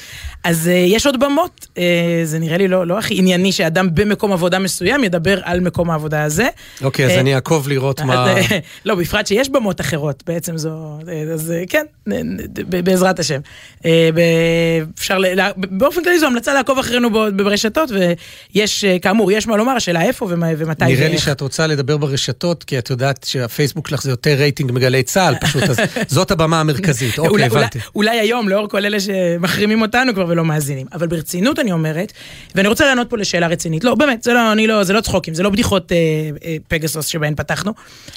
[0.44, 1.78] אז uh, יש עוד במות, uh,
[2.24, 6.24] זה נראה לי לא, לא הכי ענייני שאדם במקום עבודה מסוים ידבר על מקום העבודה
[6.24, 6.48] הזה.
[6.82, 8.34] אוקיי, okay, אז uh, אני אעקוב לראות מה...
[8.84, 10.98] לא, בפרט שיש במות אחרות, בעצם זו...
[11.32, 11.86] אז כן,
[12.68, 13.40] בעזרת השם.
[13.78, 13.86] Uh,
[14.98, 15.40] אפשר, ל...
[15.56, 17.90] באופן כללי זו המלצה לעקוב אחרינו ברשתות,
[18.54, 22.78] ויש, כאמור, יש מה לומר, השאלה איפה ומתי נראה לי שאת רוצה לדבר ברשתות, כי
[22.78, 27.18] את יודעת שהפייסבוק שלך זה יותר רייטינג מגלי צה"ל, פשוט, אז זאת הבמה המרכזית.
[27.18, 27.78] אוקיי, הבנתי.
[27.94, 30.86] אולי היום, לאור כל אלה שמחרימים אותנו כבר ולא מאזינים.
[30.92, 32.12] אבל ברצינות אני אומרת,
[32.54, 33.84] ואני רוצה לענות פה לשאלה רצינית.
[33.84, 35.96] לא, באמת, זה לא, אני לא, זה לא צחוקים, זה לא בדיחות אה,
[36.44, 37.72] אה, פגסוס שבהן פתחנו.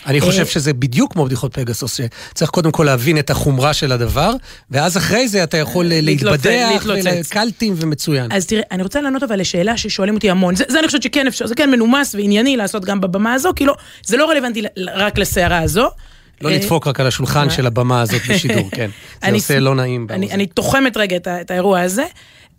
[0.05, 2.01] אני חושב אה, שזה בדיוק כמו בדיחות פגסוס,
[2.33, 4.33] שצריך קודם כל להבין את החומרה של הדבר,
[4.71, 6.85] ואז אחרי זה אתה יכול אה, להתבדח,
[7.29, 8.31] קלטים ומצוין.
[8.31, 10.55] אז תראה, אני רוצה לענות אבל לשאלה ששואלים אותי המון.
[10.55, 13.65] זה, זה אני חושבת שכן אפשר, זה כן מנומס וענייני לעשות גם בבמה הזו, כי
[13.65, 14.61] לא, זה לא רלוונטי
[14.95, 15.72] רק לסערה הזו.
[15.81, 18.89] לא אה, לדפוק רק על השולחן של הבמה הזאת בשידור, כן.
[19.25, 20.07] זה עושה לא נעים.
[20.09, 22.05] אני תוחמת רגע את האירוע הזה.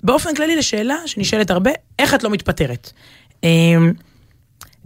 [0.03, 2.93] באופן כללי לשאלה שנשאלת הרבה, איך את לא מתפטרת?
[3.45, 3.93] אמ,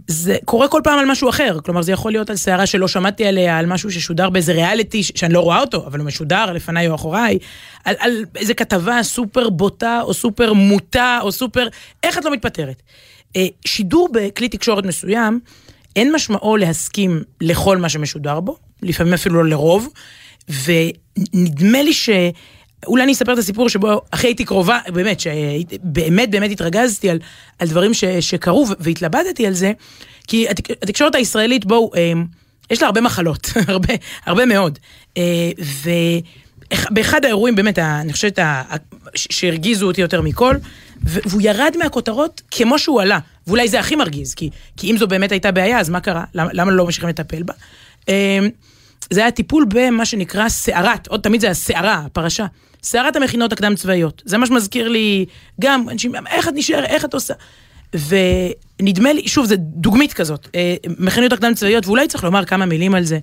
[0.07, 3.25] זה קורה כל פעם על משהו אחר, כלומר זה יכול להיות על סערה שלא שמעתי
[3.25, 6.95] עליה, על משהו ששודר באיזה ריאליטי שאני לא רואה אותו, אבל הוא משודר לפניי או
[6.95, 7.37] אחוריי,
[7.85, 11.67] על, על איזה כתבה סופר בוטה או סופר מוטה או סופר,
[12.03, 12.81] איך את לא מתפטרת?
[13.35, 15.39] אה, שידור בכלי תקשורת מסוים,
[15.95, 19.89] אין משמעו להסכים לכל מה שמשודר בו, לפעמים אפילו לא לרוב,
[20.63, 22.09] ונדמה לי ש...
[22.87, 27.19] אולי אני אספר את הסיפור שבו הכי הייתי קרובה, באמת, שבאמת באמת התרגזתי על,
[27.59, 29.71] על דברים ש, שקרו והתלבטתי על זה,
[30.27, 32.13] כי התק, התקשורת הישראלית, בואו, אה,
[32.71, 33.93] יש לה הרבה מחלות, הרבה,
[34.25, 34.79] הרבה מאוד.
[35.17, 35.51] אה,
[36.91, 38.39] ובאחד האירועים, באמת, אני חושבת,
[39.15, 40.55] שהרגיזו אותי יותר מכל,
[41.03, 45.31] והוא ירד מהכותרות כמו שהוא עלה, ואולי זה הכי מרגיז, כי, כי אם זו באמת
[45.31, 46.23] הייתה בעיה, אז מה קרה?
[46.33, 47.53] למה, למה לא ממשיכים לטפל בה?
[48.09, 48.39] אה,
[49.09, 52.45] זה היה טיפול במה שנקרא סערת, עוד תמיד זה הסערה, הפרשה.
[52.83, 54.21] סערת המכינות הקדם צבאיות.
[54.25, 55.25] זה מה שמזכיר לי
[55.61, 57.33] גם, אנשים, איך את נשארת, איך את עושה?
[57.93, 62.95] ונדמה לי, שוב, זה דוגמית כזאת, אה, מכינות הקדם צבאיות, ואולי צריך לומר כמה מילים
[62.95, 63.19] על זה.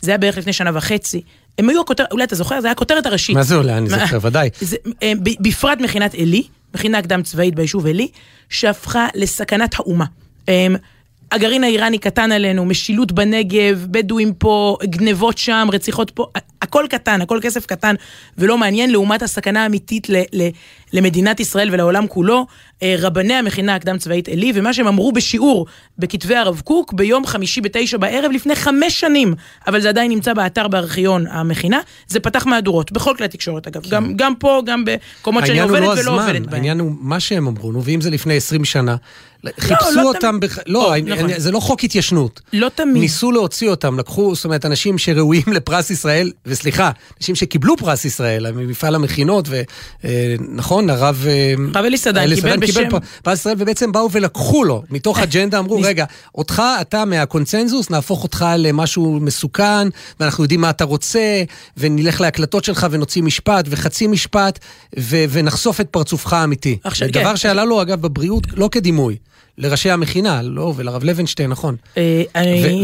[0.00, 1.22] זה היה בערך לפני שנה וחצי.
[1.58, 2.60] הם היו הכותרת, אולי אתה זוכר?
[2.60, 3.36] זה היה הכותרת הראשית.
[3.36, 3.72] מה זה אולי?
[3.72, 4.50] אני זוכר, ודאי.
[4.60, 6.42] זה, אה, בפרט מכינת עלי,
[6.76, 8.08] מכינה קדם צבאית ביישוב עלי,
[8.48, 10.04] שהפכה לסכנת האומה.
[10.48, 10.66] אה,
[11.32, 16.26] הגרעין האיראני קטן עלינו, משילות בנגב, בדואים פה, גנבות שם, רציחות פה,
[16.76, 17.94] הכל קטן, הכל כסף קטן
[18.38, 20.48] ולא מעניין, לעומת הסכנה האמיתית ל, ל,
[20.92, 22.46] למדינת ישראל ולעולם כולו,
[22.82, 25.66] אה, רבני המכינה הקדם צבאית עלי, ומה שהם אמרו בשיעור
[25.98, 29.34] בכתבי הרב קוק ביום חמישי בתשע בערב לפני חמש שנים,
[29.66, 34.16] אבל זה עדיין נמצא באתר בארכיון המכינה, זה פתח מהדורות, בכל כלי התקשורת אגב, גם,
[34.16, 36.54] גם פה, גם במקומות שאני עובדת לא ולא הזמן, עובדת בהם.
[36.54, 38.96] העניין הוא מה שהם אמרו, ואם זה לפני עשרים שנה,
[39.60, 40.40] חיפשו לא אותם, תמיד.
[40.50, 40.58] בח...
[40.66, 41.30] לא, או, נכון.
[41.36, 42.40] זה לא חוק התיישנות.
[42.52, 42.96] לא תמיד.
[42.96, 48.52] ניסו להוציא אותם, לקחו, זאת אומרת, אנשים שראויים לפרס ישראל, וסליחה, אנשים שקיבלו פרס ישראל,
[48.52, 49.48] ממפעל המכינות,
[50.04, 51.24] ונכון, הרב...
[51.28, 52.88] אה, הרב אלי סדן אלי קיבל בשם-
[53.22, 58.44] פרס ישראל, ובעצם באו ולקחו לו, מתוך אג'נדה, אמרו, רגע, אותך, אתה מהקונצנזוס, נהפוך אותך
[58.58, 59.88] למשהו מסוכן,
[60.20, 61.42] ואנחנו יודעים מה אתה רוצה,
[61.76, 64.58] ונלך להקלטות שלך ונוציא משפט, וחצי משפט,
[64.98, 66.78] ו- ונחשוף את פרצופך האמיתי.
[66.84, 67.36] עכשיו, דבר כן.
[67.36, 69.16] שעלה לו, אגב, בבריאות, לא כדימוי.
[69.58, 71.76] לראשי המכינה, לא, ולרב לוינשטיין, נכון.
[71.96, 72.22] אה,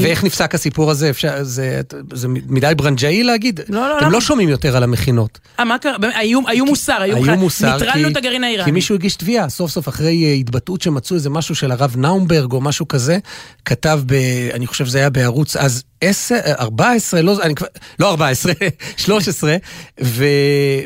[0.02, 1.10] ואיך נפסק הסיפור הזה?
[1.42, 1.80] זה,
[2.28, 3.60] מדי ברנג'אי להגיד?
[3.68, 4.12] לא, לא, אתם למה?
[4.12, 5.38] לא שומעים יותר על המכינות.
[5.58, 5.96] אה, מה קרה?
[6.14, 8.64] היו מוסר, היו מוסר, ניטרלנו את הגרעין האיראני.
[8.64, 12.52] כי מישהו הגיש תביעה, סוף סוף אחרי אה, התבטאות שמצאו איזה משהו של הרב נאומברג
[12.52, 13.18] או משהו כזה,
[13.64, 14.14] כתב ב...
[14.54, 17.66] אני חושב שזה היה בערוץ אז 10, אה, 14, לא, אני כבר,
[17.98, 18.52] לא 14,
[18.96, 19.56] 13,
[20.02, 20.24] ו,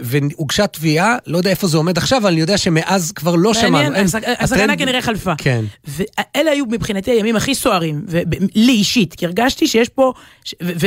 [0.02, 3.72] והוגשה תביעה, לא יודע איפה זה עומד עכשיו, אבל אני יודע שמאז כבר לא שמענו.
[3.72, 4.06] מעניין,
[4.38, 5.32] הסכנה כנראה חלפה.
[5.38, 5.64] כן.
[5.84, 8.06] ואלה היו מבחינתי הימים הכי סוערים,
[8.54, 10.12] לי אישית, כי הרגשתי שיש פה,
[10.44, 10.86] ש- ו- ו-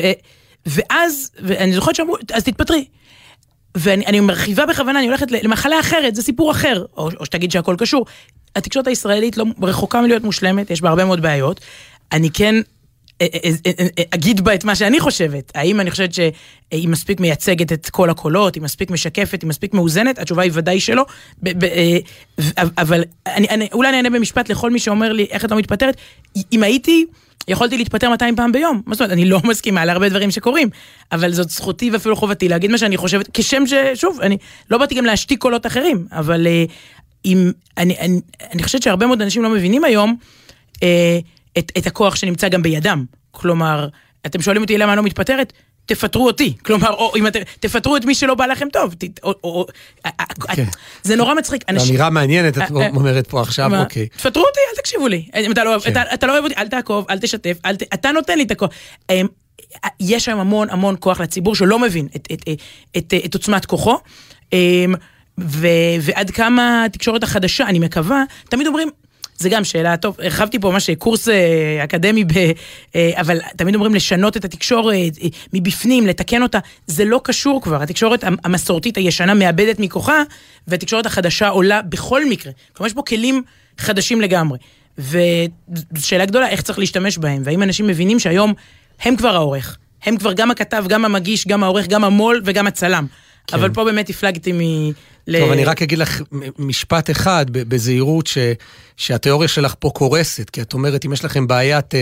[0.65, 2.85] ואז, ואני זוכרת שאמרו, אז תתפטרי.
[3.77, 7.75] ואני אני מרחיבה בכוונה, אני הולכת למחלה אחרת, זה סיפור אחר, או, או שתגיד שהכל
[7.77, 8.05] קשור.
[8.55, 11.59] התקשורת הישראלית לא, רחוקה מלהיות מושלמת, יש בה הרבה מאוד בעיות.
[12.11, 12.78] אני כן אה, אה, אה, אה,
[14.15, 15.51] אגיד בה את מה שאני חושבת.
[15.55, 20.19] האם אני חושבת שהיא מספיק מייצגת את כל הקולות, היא מספיק משקפת, היא מספיק מאוזנת?
[20.19, 21.05] התשובה היא ודאי שלא.
[21.47, 21.97] אה,
[22.77, 25.97] אבל אני, אני, אולי אני אענה במשפט לכל מי שאומר לי איך את לא מתפטרת.
[26.53, 27.05] אם הייתי...
[27.47, 28.81] יכולתי להתפטר 200 פעם ביום.
[28.85, 30.69] מה זאת אומרת, אני לא מסכימה להרבה דברים שקורים,
[31.11, 33.73] אבל זאת זכותי ואפילו חובתי להגיד מה שאני חושבת, כשם ש...
[33.95, 34.37] שוב, אני
[34.69, 36.65] לא באתי גם להשתיק קולות אחרים, אבל אה,
[37.25, 37.51] אם...
[37.77, 38.19] אני, אני,
[38.53, 40.15] אני חושבת שהרבה מאוד אנשים לא מבינים היום
[40.83, 41.19] אה,
[41.57, 43.05] את, את הכוח שנמצא גם בידם.
[43.31, 43.87] כלומר,
[44.25, 45.53] אתם שואלים אותי למה אני לא מתפטרת?
[45.85, 46.53] תפטרו אותי.
[46.65, 48.93] כלומר, או אם אתם, תפטרו את מי שלא בא לכם טוב.
[48.93, 49.65] ת, או, או,
[50.05, 50.65] אה, אה, כן.
[51.03, 51.63] זה נורא מצחיק.
[51.77, 53.81] זו אמירה מעניינת, את אה, אה, אומרת פה עכשיו?
[53.81, 54.07] אוקיי.
[54.07, 55.25] תפטרו אותי, אל תקשיבו לי.
[55.45, 55.91] אם אתה לא אוהב- כן.
[55.91, 58.51] אתה- אתה לא אוהב אותי, אל תעקוב, אל תשתף, אל ת- אתה נותן לי את
[58.51, 58.69] הכוח.
[59.09, 59.27] אמ,
[59.99, 62.59] יש היום המון המון כוח לציבור שלא מבין את- את- את-
[62.97, 63.97] את- את עוצמת כוחו.
[64.53, 64.93] אמ,
[65.39, 65.67] ו-
[66.01, 68.89] ועד כמה התקשורת החדשה, אני מקווה, תמיד אומרים,
[69.39, 72.31] זה גם שאלה, טוב, הרחבתי פה ממש קורס אה, אקדמי, ב,
[72.95, 77.81] אה, אבל תמיד אומרים לשנות את התקשורת אה, מבפנים, לתקן אותה, זה לא קשור כבר,
[77.83, 80.21] התקשורת המ- המסורתית הישנה מאבדת מכוחה,
[80.67, 82.51] והתקשורת החדשה עולה בכל מקרה.
[82.73, 83.43] כלומר, יש פה כלים
[83.77, 84.57] חדשים לגמרי.
[84.97, 88.53] ושאלה גדולה, איך צריך להשתמש בהם, והאם אנשים מבינים שהיום
[89.01, 93.05] הם כבר העורך, הם כבר גם הכתב, גם המגיש, גם העורך, גם המו"ל וגם הצלם.
[93.49, 93.57] כן.
[93.57, 94.91] אבל פה באמת הפלגתי מ...
[95.27, 96.21] ל- טוב, אני רק אגיד לך
[96.59, 98.37] משפט אחד בזהירות, ש,
[98.97, 101.95] שהתיאוריה שלך פה קורסת, כי את אומרת, אם יש לכם בעיה, ת,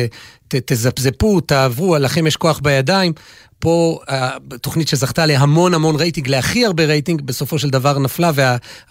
[0.47, 3.13] ת, תזפזפו, תעברו, לכם יש כוח בידיים.
[3.59, 8.31] פה התוכנית שזכתה להמון המון רייטינג, להכי הרבה רייטינג, בסופו של דבר נפלה,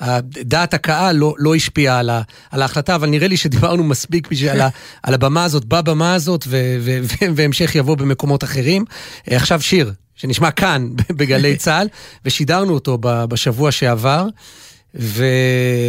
[0.00, 4.50] ודעת הקהל לא, לא השפיעה על, ה, על ההחלטה, אבל נראה לי שדיברנו מספיק בשביל,
[4.50, 4.68] על, ה,
[5.02, 8.84] על הבמה הזאת, בבמה הזאת, ו, ו, ו, והמשך יבוא במקומות אחרים.
[9.26, 11.88] עכשיו שיר, שנשמע כאן בגלי צה"ל,
[12.24, 14.26] ושידרנו אותו בשבוע שעבר.
[15.00, 15.24] ו...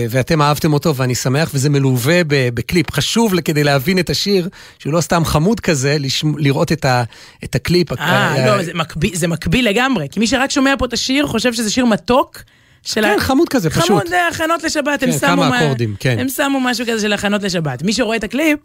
[0.09, 2.21] ואתם אהבתם אותו ואני שמח, וזה מלווה.
[2.27, 2.91] בקליפ.
[2.91, 6.37] חשוב כדי להבין את השיר, שהוא לא סתם חמוד כזה, לשמ...
[6.37, 7.03] לראות את, ה...
[7.43, 7.99] את הקליפ.
[7.99, 11.53] אה, לא, זה מקביל, זה מקביל לגמרי, כי מי שרק שומע פה את השיר חושב
[11.53, 12.41] שזה שיר מתוק.
[12.83, 13.85] של כן, ה- חמוד כזה, פשוט.
[13.85, 15.27] חמוד, אה, הכנות לשבת, הם כן, שמו...
[15.27, 16.19] כמה מה- אקורדים, כן.
[16.19, 17.83] הם שמו משהו כזה של הכנות לשבת.
[17.83, 18.59] מי שרואה את הקליפ,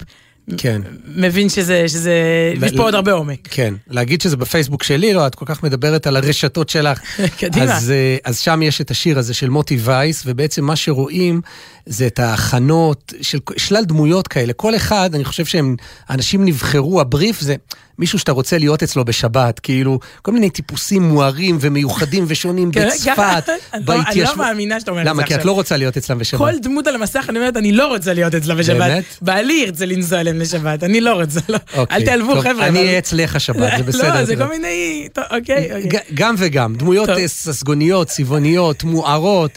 [0.56, 0.82] כן.
[1.16, 2.12] מבין שזה, שזה,
[2.56, 3.48] ל- יש פה עוד הרבה עומק.
[3.50, 7.00] כן, להגיד שזה בפייסבוק שלי, לא, את כל כך מדברת על הרשתות שלך.
[7.40, 7.76] קדימה.
[7.76, 11.40] אז, אה, אז שם יש את השיר הזה של מוטי וייס, ובעצם מה שרואים
[11.86, 14.52] זה את ההכנות של שלל דמויות כאלה.
[14.52, 15.76] כל אחד, אני חושב שהם,
[16.10, 17.54] אנשים נבחרו, הבריף זה
[17.98, 23.48] מישהו שאתה רוצה להיות אצלו בשבת, כאילו, כל מיני טיפוסים מוארים ומיוחדים ושונים כן, בצפת,
[23.74, 25.22] אני לא- אני לא מאמינה שאתה אומר את זה למה?
[25.22, 25.46] כי את עכשיו.
[25.46, 26.40] לא רוצה להיות אצלם בשבת.
[26.40, 28.76] כל דמות על המסך, אני אומרת, אני לא רוצה להיות אצלה בשבת.
[28.76, 29.04] באמת?
[29.22, 31.58] בעלי ירצה לנסוע אליהם לשבת, אני לא רוצה, לא.
[31.76, 32.66] אוקיי, אל תיעלבו, חבר'ה.
[32.66, 34.14] אני אהיה אצלך השבת, זה בסדר.
[34.14, 34.36] לא, זה.
[34.36, 35.08] כל מיני...
[35.30, 36.00] אוקיי, אוקיי.
[36.14, 37.08] גם וגם, דמויות.
[37.08, 39.50] אה, ססגוניות, צבעוניות, מוארות,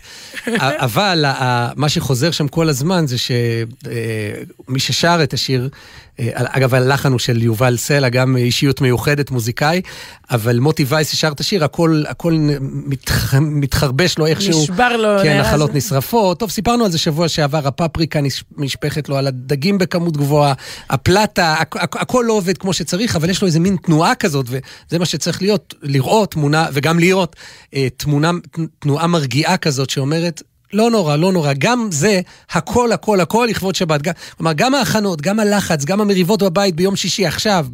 [0.60, 1.26] אבל
[1.76, 5.69] מה שחוזר שם כל הזמן זה שמי ששר את השיר,
[6.19, 9.82] אה, אגב הלחן הוא של יובל סלע, גם אישיות מיוחדת, מוזיקאי,
[10.32, 14.63] אבל מוטי וייס ששר את השיר, הכל, הכל מתח- מתחרבש לו איכשהו.
[14.63, 15.39] נשבר לו, כן.
[15.41, 16.39] נחלות נשרפות.
[16.39, 20.54] טוב, סיפרנו על זה שבוע שעבר, הפפריקה נש- נשפכת לו על הדגים בכמות גבוהה,
[20.89, 24.45] הפלטה, הכ- הכ- הכל לא עובד כמו שצריך, אבל יש לו איזה מין תנועה כזאת,
[24.49, 26.99] וזה מה שצריך להיות, לראות תמונה, וגם
[27.73, 28.32] אה, תמונה,
[28.80, 30.41] תנועה מרגיעה כזאת שאומרת,
[30.76, 34.02] לא נורא, לא נורא, גם זה, הכל, הכל, הכל לכבוד שבת.
[34.02, 37.66] גם- כלומר, גם ההכנות, גם הלחץ, גם המריבות בבית ביום שישי עכשיו,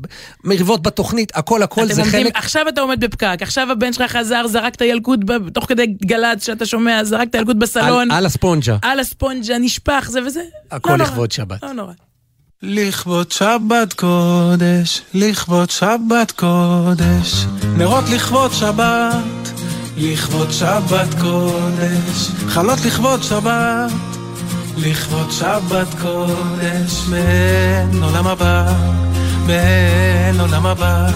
[0.43, 2.35] מריבות בתוכנית, הכל, הכל זה עומדים, חלק...
[2.35, 6.65] עכשיו אתה עומד בפקק, עכשיו הבן שלך חזר, זרקת ילקוט, ב- תוך כדי גל"צ שאתה
[6.65, 8.77] שומע, זרקת ילקוט בסלון, על, על הספונג'ה.
[8.81, 10.41] על הספונג'ה, נשפך, זה וזה.
[10.71, 11.09] הכל לא נורא.
[11.09, 11.63] לכבוד שבת.
[11.63, 11.93] לא נורא.
[12.63, 17.45] לכבוד שבת קודש, לכבוד שבת קודש,
[17.77, 19.15] נרות לכבוד שבת,
[19.97, 23.91] לכבוד שבת קודש, חלות לכבוד שבת,
[24.77, 28.73] לכבוד שבת קודש, מעין עולם הבא,
[29.47, 31.07] מעין עולם הבא.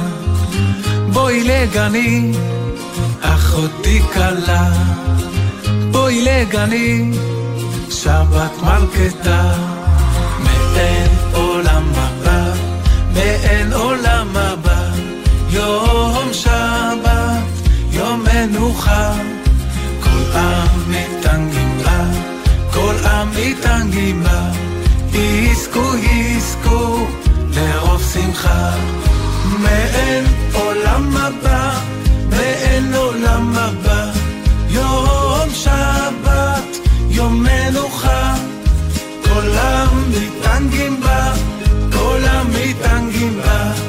[1.14, 2.32] בואי לגני,
[3.22, 4.72] אחותי כלה,
[5.92, 7.12] בואי לגני,
[7.90, 9.54] שבת מלכתה.
[10.40, 12.54] מעין עולם הבא,
[13.14, 14.90] מעין עולם הבא,
[15.50, 16.65] יום שבת,
[18.48, 19.14] מנוחה,
[20.04, 22.06] כל עם מתענגים בה,
[22.74, 24.52] כל עם מתענגים בה,
[25.14, 27.08] יזכו יזכו
[27.50, 28.72] לרוב שמחה,
[29.60, 31.80] מעין עולם הבא,
[32.30, 34.12] מעין עולם הבא,
[34.70, 36.78] יום שבת,
[37.10, 38.36] יום מנוחה.
[39.24, 41.34] כולם מתענגים בה,
[41.94, 43.85] כולם מתענגים בה, יזכו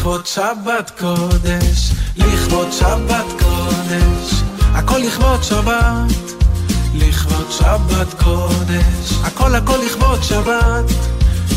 [0.00, 6.42] לכבוד שבת קודש, לכבוד שבת קודש, הכל לכבוד שבת,
[6.94, 10.84] לכבוד שבת קודש, הכל הכל לכבוד שבת.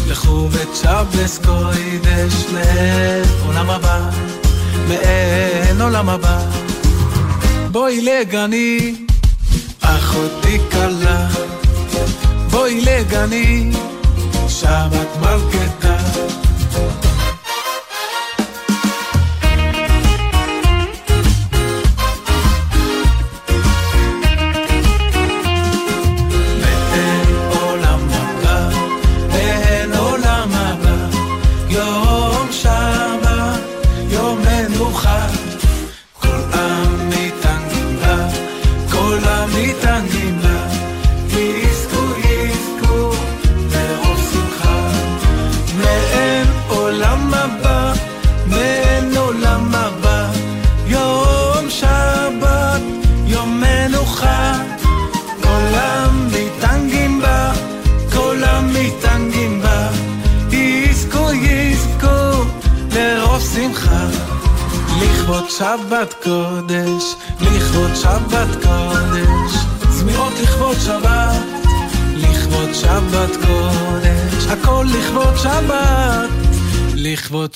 [0.08, 4.10] לכו וצ'בס קוידש לעולם הבא,
[4.88, 6.40] מעין עולם הבא.
[7.72, 8.96] בואי לגני,
[9.82, 11.28] אחותי כלה.
[12.52, 13.72] בואי לגני,
[14.48, 16.43] שבת מלכתה.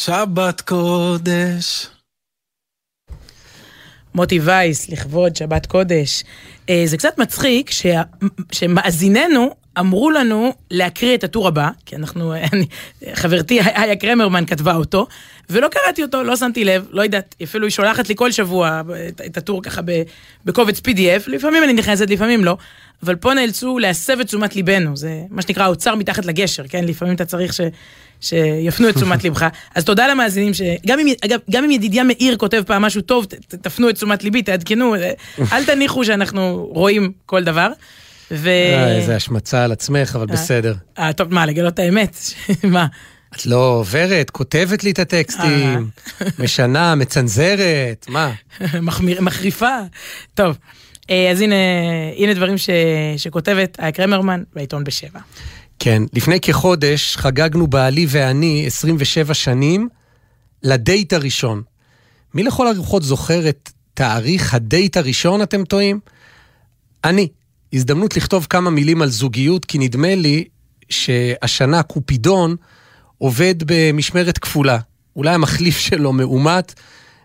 [0.07, 1.87] שבת קודש.
[4.15, 6.23] מוטי וייס, לכבוד שבת קודש.
[6.69, 7.69] אה, זה קצת מצחיק
[8.51, 12.65] שמאזיננו אמרו לנו להקריא את הטור הבא, כי אנחנו, אני,
[13.13, 15.07] חברתי איה קרמרמן כתבה אותו,
[15.49, 19.21] ולא קראתי אותו, לא שמתי לב, לא יודעת, אפילו היא שולחת לי כל שבוע את,
[19.25, 20.03] את הטור ככה ב-
[20.45, 22.57] בקובץ PDF, לפעמים אני נכנסת, לפעמים לא,
[23.03, 26.85] אבל פה נאלצו להסב את תשומת ליבנו, זה מה שנקרא האוצר מתחת לגשר, כן?
[26.85, 27.61] לפעמים אתה צריך ש...
[28.21, 29.45] שיפנו את תשומת לבך.
[29.75, 33.33] אז תודה למאזינים, שגם אם, אגב, גם אם ידידיה מאיר כותב פעם משהו טוב, ת,
[33.33, 35.11] ת, תפנו את תשומת ליבי, תעדכנו, אה,
[35.51, 37.71] אל תניחו שאנחנו רואים כל דבר.
[38.31, 38.47] ו...
[38.49, 40.75] אה, איזה השמצה על עצמך, אבל בסדר.
[40.99, 42.17] אה, טוב, מה, לגלות את האמת?
[42.63, 42.87] מה?
[43.35, 45.89] את לא עוברת, כותבת לי את הטקסטים,
[46.39, 48.31] משנה, מצנזרת, מה?
[49.21, 49.77] מחריפה.
[50.33, 50.57] טוב,
[51.09, 51.55] אה, אז הנה,
[52.17, 52.69] הנה דברים ש,
[53.17, 55.19] שכותבת איה קרמרמן בעיתון בשבע.
[55.79, 59.89] כן, לפני כחודש חגגנו בעלי ואני 27 שנים
[60.63, 61.61] לדייט הראשון.
[62.33, 65.99] מי לכל הרוחות זוכר את תאריך הדייט הראשון, אתם טועים?
[67.03, 67.27] אני.
[67.73, 70.43] הזדמנות לכתוב כמה מילים על זוגיות, כי נדמה לי
[70.89, 72.55] שהשנה קופידון
[73.17, 74.79] עובד במשמרת כפולה.
[75.15, 76.73] אולי המחליף שלו מאומת,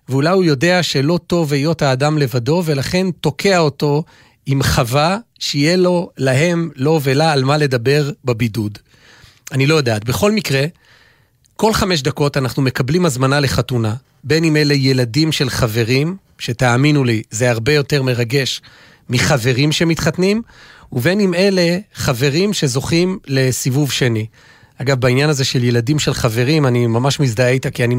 [0.09, 4.05] ואולי הוא יודע שלא טוב היות האדם לבדו, ולכן תוקע אותו
[4.47, 8.79] עם חווה שיהיה לו, להם, לו ולה, על מה לדבר בבידוד.
[9.53, 10.05] אני לא יודעת.
[10.05, 10.65] בכל מקרה,
[11.57, 17.23] כל חמש דקות אנחנו מקבלים הזמנה לחתונה, בין אם אלה ילדים של חברים, שתאמינו לי,
[17.31, 18.61] זה הרבה יותר מרגש
[19.09, 20.43] מחברים שמתחתנים,
[20.93, 24.27] ובין אם אלה חברים שזוכים לסיבוב שני.
[24.79, 27.97] אגב, בעניין הזה של ילדים של חברים, אני ממש מזדהה איתה, כי אני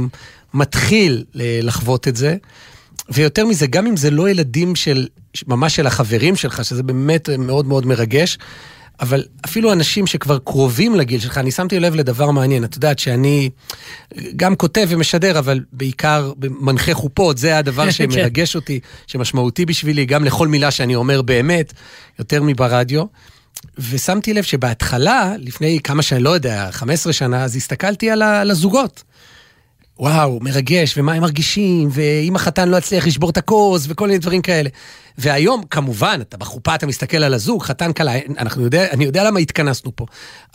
[0.54, 2.36] מתחיל לחוות את זה.
[3.10, 5.08] ויותר מזה, גם אם זה לא ילדים של,
[5.48, 8.38] ממש של החברים שלך, שזה באמת מאוד מאוד מרגש,
[9.00, 12.64] אבל אפילו אנשים שכבר קרובים לגיל שלך, אני שמתי לב לדבר מעניין.
[12.64, 13.50] את יודעת שאני
[14.36, 20.48] גם כותב ומשדר, אבל בעיקר מנחה חופות, זה הדבר שמרגש אותי, שמשמעותי בשבילי, גם לכל
[20.48, 21.74] מילה שאני אומר באמת,
[22.20, 23.04] יותר מברדיו.
[23.78, 29.04] ושמתי לב שבהתחלה, לפני כמה שאני לא יודע, 15 שנה, אז הסתכלתי על הזוגות.
[30.00, 34.42] וואו, מרגש, ומה הם מרגישים, ואם החתן לא יצליח לשבור את הכוס, וכל מיני דברים
[34.42, 34.70] כאלה.
[35.18, 39.40] והיום, כמובן, אתה בחופה, אתה מסתכל על הזוג, חתן כלה, אנחנו יודע, אני יודע למה
[39.40, 40.06] התכנסנו פה,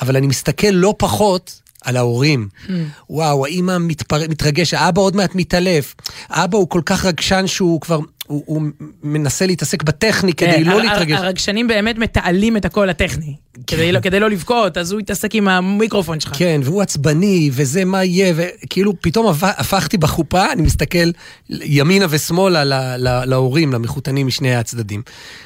[0.00, 2.48] אבל אני מסתכל לא פחות על ההורים.
[2.66, 2.70] Mm.
[3.10, 4.28] וואו, האמא מתפר...
[4.28, 5.94] מתרגש, האבא עוד מעט מתעלף.
[6.28, 8.62] האבא הוא כל כך רגשן שהוא כבר, הוא, הוא
[9.02, 11.18] מנסה להתעסק בטכני כדי כן, לא להתרגש.
[11.18, 13.34] הרגשנים באמת מתעלים את הקול הטכני.
[13.54, 13.76] כן.
[13.76, 16.32] כדי, לא, כדי לא לבכות, אז הוא יתעסק עם המיקרופון שלך.
[16.38, 21.10] כן, והוא עצבני, וזה מה יהיה, וכאילו פתאום הפכתי בחופה, אני מסתכל
[21.50, 25.02] ימינה ושמאלה להורים, למחותנים משני הצדדים.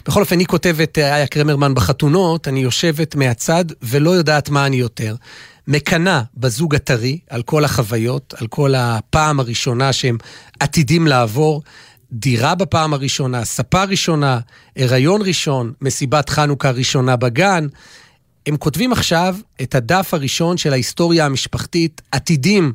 [0.07, 5.15] בכל אופן, היא כותבת, איה קרמרמן בחתונות, אני יושבת מהצד ולא יודעת מה אני יותר.
[5.69, 10.19] מקנאה בזוג הטרי על כל החוויות, על כל הפעם הראשונה שהם
[10.61, 11.63] עתידים לעבור.
[12.13, 14.39] דירה בפעם הראשונה, ספה ראשונה,
[14.77, 17.67] הריון ראשון, מסיבת חנוכה ראשונה בגן.
[18.47, 22.73] הם כותבים עכשיו את הדף הראשון של ההיסטוריה המשפחתית, עתידים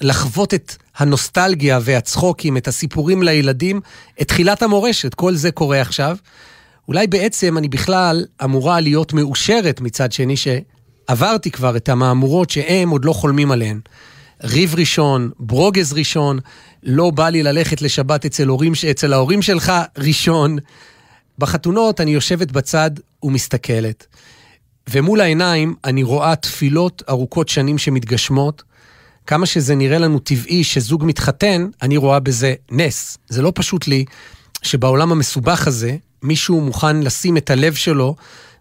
[0.00, 3.80] לחוות את הנוסטלגיה והצחוקים, את הסיפורים לילדים,
[4.20, 6.16] את תחילת המורשת, כל זה קורה עכשיו.
[6.88, 13.04] אולי בעצם אני בכלל אמורה להיות מאושרת מצד שני, שעברתי כבר את המהמורות שהם עוד
[13.04, 13.80] לא חולמים עליהן.
[14.42, 16.38] ריב ראשון, ברוגז ראשון,
[16.82, 20.58] לא בא לי ללכת לשבת אצל, הורים, אצל ההורים שלך ראשון.
[21.38, 22.90] בחתונות אני יושבת בצד
[23.22, 24.06] ומסתכלת.
[24.90, 28.62] ומול העיניים אני רואה תפילות ארוכות שנים שמתגשמות.
[29.26, 33.18] כמה שזה נראה לנו טבעי שזוג מתחתן, אני רואה בזה נס.
[33.28, 34.04] זה לא פשוט לי
[34.62, 38.16] שבעולם המסובך הזה, מישהו מוכן לשים את הלב שלו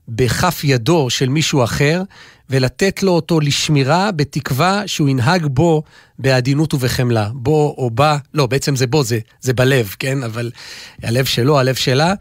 [0.08, 2.02] בכף ידו של מישהו אחר,
[2.50, 5.84] ולתת לו אותו לשמירה, בתקווה שהוא ינהג בו
[6.20, 7.30] בעדינות ובחמלה.
[7.34, 10.24] בו או בה, לא, בעצם זה בו, זה, זה בלב, כן?
[10.24, 10.52] אבל
[11.04, 12.14] הלב שלו, הלב שלה.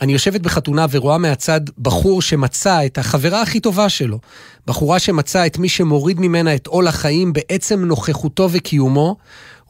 [0.00, 4.18] אני יושבת בחתונה ורואה מהצד בחור שמצא את החברה הכי טובה שלו.
[4.66, 9.16] בחורה שמצא את מי שמוריד ממנה את עול החיים בעצם נוכחותו וקיומו.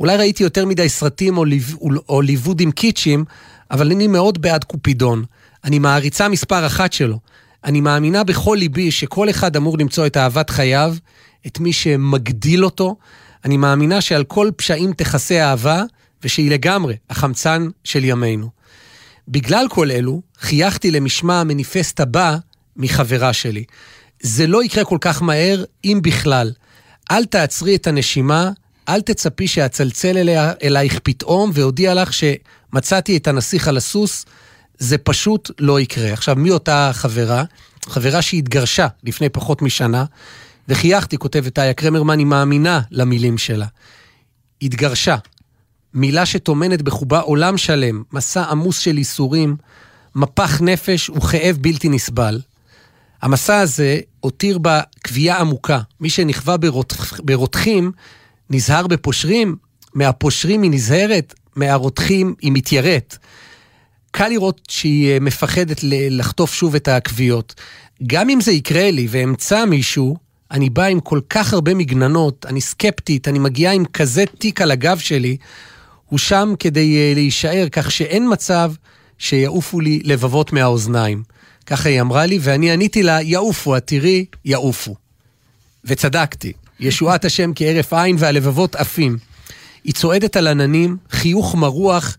[0.01, 1.63] אולי ראיתי יותר מדי סרטים או, ליו,
[2.09, 3.25] או ליוודים קיצ'ים,
[3.71, 5.25] אבל אני מאוד בעד קופידון.
[5.65, 7.19] אני מעריצה מספר אחת שלו.
[7.65, 10.95] אני מאמינה בכל ליבי שכל אחד אמור למצוא את אהבת חייו,
[11.47, 12.97] את מי שמגדיל אותו.
[13.45, 15.83] אני מאמינה שעל כל פשעים תכסה אהבה,
[16.25, 18.49] ושהיא לגמרי החמצן של ימינו.
[19.29, 22.37] בגלל כל אלו, חייכתי למשמע המניפסט הבא
[22.77, 23.65] מחברה שלי.
[24.23, 26.53] זה לא יקרה כל כך מהר, אם בכלל.
[27.11, 28.51] אל תעצרי את הנשימה,
[28.89, 30.29] אל תצפי שאצלצל
[30.63, 34.25] אלייך פתאום ואודיע לך שמצאתי את הנסיך על הסוס,
[34.83, 36.13] זה פשוט לא יקרה.
[36.13, 37.45] עכשיו, מי אותה חברה?
[37.89, 40.05] חברה שהתגרשה לפני פחות משנה,
[40.69, 43.67] וחייכתי, כותבת איה קרמרמן, היא מאמינה למילים שלה.
[44.63, 45.17] התגרשה.
[45.95, 49.57] מילה שטומנת בחובה עולם שלם, מסע עמוס של ייסורים,
[50.15, 52.41] מפח נפש וכאב בלתי נסבל.
[53.23, 55.81] המסע הזה הותיר בה קביעה עמוקה.
[56.01, 57.93] מי שנכווה ברותח, ברותחים,
[58.51, 59.57] נזהר בפושרים,
[59.95, 63.17] מהפושרים היא נזהרת, מהרותחים היא מתייראת.
[64.13, 67.55] קל לראות שהיא אה, מפחדת לחטוף שוב את הכוויות.
[68.07, 70.17] גם אם זה יקרה לי ואמצא מישהו,
[70.51, 74.71] אני בא עם כל כך הרבה מגננות, אני סקפטית, אני מגיעה עם כזה תיק על
[74.71, 75.37] הגב שלי,
[76.09, 78.73] הוא שם כדי אה, להישאר, כך שאין מצב
[79.19, 81.23] שיעופו לי לבבות מהאוזניים.
[81.67, 84.95] ככה היא אמרה לי, ואני עניתי לה, יעופו, את תראי, יעופו.
[85.85, 86.53] וצדקתי.
[86.81, 89.19] ישועת השם כהרף עין והלבבות עפים.
[89.85, 92.17] היא צועדת על עננים, חיוך מרוח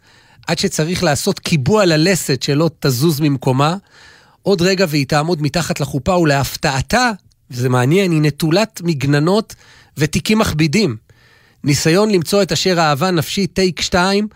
[0.47, 3.75] עד שצריך לעשות קיבוע ללסת שלא תזוז ממקומה.
[4.41, 7.11] עוד רגע והיא תעמוד מתחת לחופה, ולהפתעתה,
[7.51, 9.55] וזה מעניין, היא נטולת מגננות
[9.97, 10.97] ותיקים מכבידים.
[11.63, 14.27] ניסיון למצוא את אשר אהבה נפשי, טייק 2,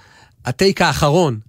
[0.46, 1.40] הטייק האחרון.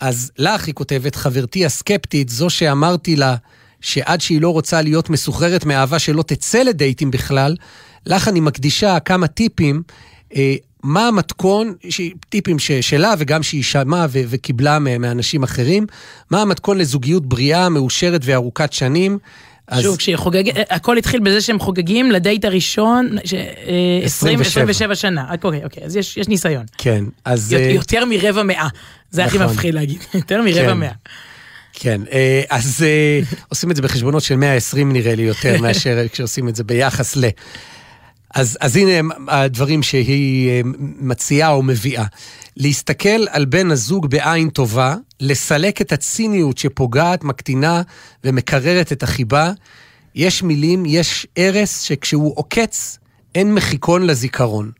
[0.00, 3.36] אז לך, היא כותבת, חברתי הסקפטית, זו שאמרתי לה
[3.80, 7.56] שעד שהיא לא רוצה להיות מסוחררת מאהבה שלא תצא לדייטים בכלל,
[8.06, 9.82] לך אני מקדישה כמה טיפים,
[10.36, 11.74] אה, מה המתכון,
[12.28, 15.86] טיפים ש, שלה וגם שהיא שמעה ו- וקיבלה מאנשים אחרים,
[16.30, 19.18] מה המתכון לזוגיות בריאה, מאושרת וארוכת שנים.
[19.68, 23.40] אז שוב, כשהיא חוגגת, הכל התחיל בזה שהם חוגגים לדייט הראשון, ש- אה,
[24.04, 24.62] 20, 27.
[24.70, 25.24] 27 שנה.
[25.44, 26.64] אוקיי, אוקיי, אז יש יש ניסיון.
[26.78, 27.52] כן, אז...
[27.52, 28.68] יות- אה, יותר מרבע מאה.
[29.10, 29.50] זה הכי נכון.
[29.52, 29.98] מפחיד להגיד.
[30.14, 30.78] יותר מרבע כן.
[30.78, 30.90] מאה.
[31.72, 36.48] כן, אה, אז אה, עושים את זה בחשבונות של 120 נראה לי יותר מאשר כשעושים
[36.48, 37.24] את זה ביחס ל...
[38.34, 40.60] אז, אז הנה הם הדברים שהיא אה,
[41.00, 42.04] מציעה או מביאה.
[42.56, 47.82] להסתכל על בן הזוג בעין טובה, לסלק את הציניות שפוגעת, מקטינה
[48.24, 49.52] ומקררת את החיבה.
[50.14, 52.98] יש מילים, יש ארס שכשהוא עוקץ,
[53.34, 54.70] אין מחיקון לזיכרון.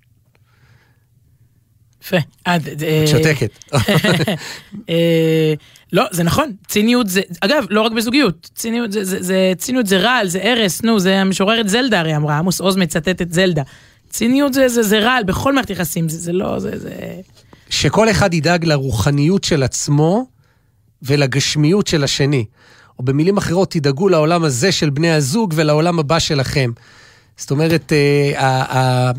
[2.02, 2.16] יפה.
[2.46, 3.58] אה, אה, את שותקת.
[5.92, 9.98] לא, זה נכון, ציניות זה, אגב, לא רק בזוגיות, ציניות זה, זה, זה, ציניות זה
[9.98, 13.62] רעל, זה ארס, נו, זה המשוררת זלדה הרי אמרה, עמוס עוז מצטט את זלדה.
[14.10, 16.90] ציניות זה, זה, זה רעל בכל מערכת יחסים, זה, זה לא, זה, זה...
[17.70, 20.26] שכל אחד ידאג לרוחניות של עצמו
[21.02, 22.44] ולגשמיות של השני.
[22.98, 26.70] או במילים אחרות, תדאגו לעולם הזה של בני הזוג ולעולם הבא שלכם.
[27.36, 29.12] זאת אומרת, אה, ה- ה-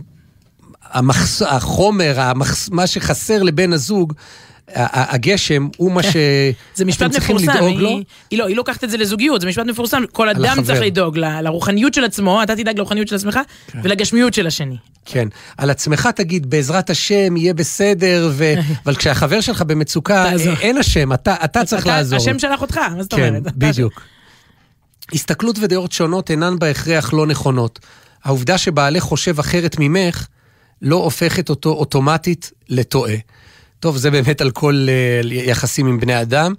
[0.83, 1.41] המחס...
[1.41, 2.69] החומר, המחס...
[2.69, 4.13] מה שחסר לבן הזוג,
[4.75, 6.15] הגשם, הוא מה ש...
[6.75, 7.99] זה משפט אתם צריכים מפורסם, לדאוג היא, לו.
[8.31, 10.63] היא לא, היא לוקחת את זה לזוגיות, זה משפט מפורסם, כל אדם החבר.
[10.63, 13.39] צריך לדאוג ל- לרוחניות של עצמו, אתה תדאג לרוחניות של עצמך,
[13.83, 14.77] ולגשמיות של השני.
[15.05, 15.27] כן.
[15.57, 18.53] על עצמך תגיד, בעזרת השם, יהיה בסדר, ו...
[18.85, 20.31] אבל כשהחבר שלך במצוקה.
[20.61, 22.17] אין השם, אתה, אתה צריך אתה- לעזור.
[22.19, 23.41] השם שלח אותך, מה זאת כן, אומרת?
[23.47, 24.01] אתה- בדיוק.
[25.13, 27.79] הסתכלות ודעות שונות אינן בהכרח לא נכונות.
[28.23, 30.27] העובדה שבעלך חושב אחרת ממך,
[30.81, 33.15] לא הופכת אותו אוטומטית לטועה.
[33.79, 34.87] טוב, זה באמת על כל
[35.23, 36.53] uh, יחסים עם בני אדם.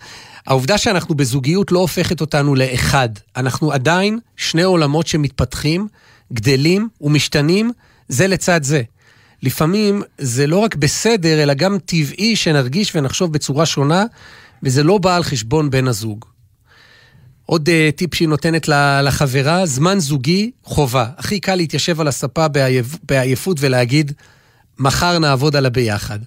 [0.46, 3.08] העובדה שאנחנו בזוגיות לא הופכת אותנו לאחד.
[3.36, 5.88] אנחנו עדיין שני עולמות שמתפתחים,
[6.32, 7.70] גדלים ומשתנים
[8.08, 8.82] זה לצד זה.
[9.42, 14.04] לפעמים זה לא רק בסדר, אלא גם טבעי שנרגיש ונחשוב בצורה שונה,
[14.62, 16.24] וזה לא בא על חשבון בן הזוג.
[17.46, 18.68] עוד uh, טיפ שהיא נותנת
[19.02, 21.06] לחברה, זמן זוגי, חובה.
[21.16, 24.12] הכי קל להתיישב על הספה בעייף, בעייפות ולהגיד,
[24.78, 26.18] מחר נעבוד על הביחד.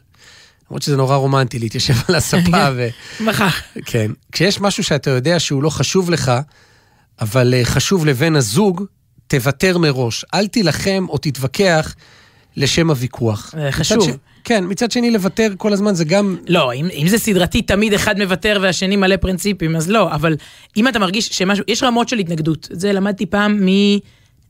[0.73, 2.87] למרות שזה נורא רומנטי להתיישב על הספה ו...
[3.19, 3.47] מחר.
[3.85, 4.11] כן.
[4.31, 6.31] כשיש משהו שאתה יודע שהוא לא חשוב לך,
[7.21, 8.83] אבל uh, חשוב לבן הזוג,
[9.27, 10.25] תוותר מראש.
[10.33, 11.95] אל תילחם או תתווכח
[12.55, 13.53] לשם הוויכוח.
[13.57, 14.03] מצד חשוב.
[14.03, 14.13] ש...
[14.43, 16.37] כן, מצד שני לוותר כל הזמן זה גם...
[16.47, 20.35] לא, אם, אם זה סדרתי, תמיד אחד מוותר והשני מלא פרינציפים, אז לא, אבל
[20.77, 22.67] אם אתה מרגיש שמשהו, יש רמות של התנגדות.
[22.71, 23.67] את זה למדתי פעם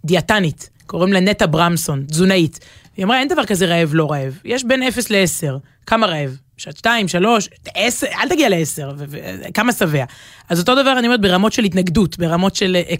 [0.04, 2.60] מדיאטנית, קוראים לה נטע ברמסון, תזונאית.
[2.98, 6.38] היא אמרה, אין דבר כזה רעב לא רעב, יש בין 0 ל-10, כמה רעב?
[6.58, 10.04] שעת 2, 3, 10, אל תגיע ל-10, כמה שבע.
[10.50, 12.76] אז אותו דבר אני אומרת ברמות של התנגדות, ברמות של...
[12.76, 12.96] אה,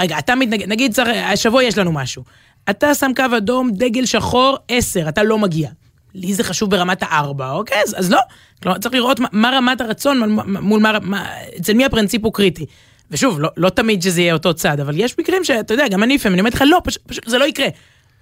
[0.00, 2.24] רגע, אתה מתנגד, נגיד צריך, השבוע יש לנו משהו.
[2.70, 5.70] אתה שם קו אדום, דגל שחור, 10, אתה לא מגיע.
[6.14, 7.82] לי זה חשוב ברמת הארבע, אוקיי?
[7.82, 8.20] אז, אז לא.
[8.62, 11.26] כלומר, צריך לראות מה, מה רמת הרצון מול מה, מה,
[11.60, 12.66] אצל מי הפרינציפ הוא קריטי.
[13.10, 16.14] ושוב, לא, לא תמיד שזה יהיה אותו צד, אבל יש מקרים שאתה יודע, גם אני
[16.14, 17.68] לפעמים, אני אומרת לך, לא, פשוט, פשוט זה לא יקרה.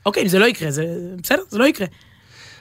[0.06, 0.84] אוקיי, זה לא יקרה, זה
[1.22, 1.86] בסדר, זה לא יקרה.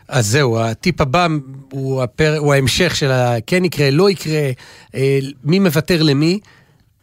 [0.07, 1.27] אז זהו, הטיפ הבא
[1.71, 2.37] הוא, הפר...
[2.37, 4.49] הוא ההמשך של הכן יקרה, לא יקרה,
[4.95, 6.39] אה, מי מוותר למי.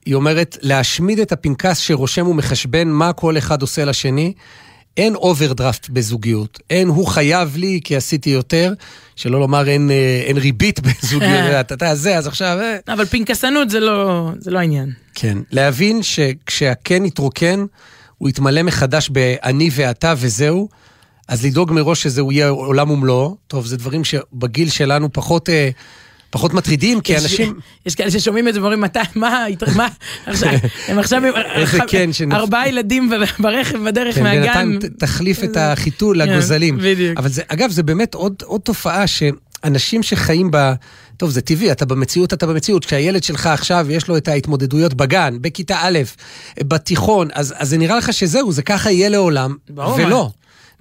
[0.07, 4.33] היא אומרת, להשמיד את הפנקס שרושם ומחשבן מה כל אחד עושה לשני.
[4.97, 6.59] אין אוברדרפט בזוגיות.
[6.71, 8.73] אין, הוא חייב לי כי עשיתי יותר,
[9.17, 11.61] שלא לומר אין, אה, אין ריבית בזוגיות.
[11.61, 12.59] אתה יודע, זה, אז עכשיו...
[12.61, 12.95] אה.
[12.95, 14.93] אבל פנקסנות זה לא, זה לא העניין.
[15.15, 15.39] כן.
[15.51, 17.65] להבין שכשהכן יתרוקן,
[18.19, 20.69] הוא יתמלא מחדש ב"אני ואתה" וזהו.
[21.29, 23.37] אז לדאוג מראש שזהו יהיה עולם ומלואו.
[23.47, 25.71] טוב, זה דברים שבגיל שלנו פחות, אה,
[26.31, 27.55] פחות מטרידים, כי יש- אנשים...
[27.87, 29.45] יש כאלה ששומעים את זה ואומרים, מתי, מה,
[29.77, 29.89] מה,
[30.27, 30.49] עכשיו,
[30.89, 31.33] הם עכשיו, עם
[31.89, 34.43] כן ארבעה ילדים ברכב בדרך כן, מהגן.
[34.43, 36.79] בינתיים תחליף את החיתול כן, לגוזלים.
[36.83, 37.19] בדיוק.
[37.19, 40.73] אבל זה, אגב, זה באמת עוד, עוד תופעה שאנשים שחיים ב...
[41.19, 42.85] טוב, זה טבעי, אתה במציאות, אתה במציאות.
[42.85, 45.99] כשהילד שלך עכשיו, יש לו את ההתמודדויות בגן, בכיתה א',
[46.61, 50.31] בתיכון, אז, אז זה נראה לך שזהו, זה ככה יהיה לעולם, ברור, ולא.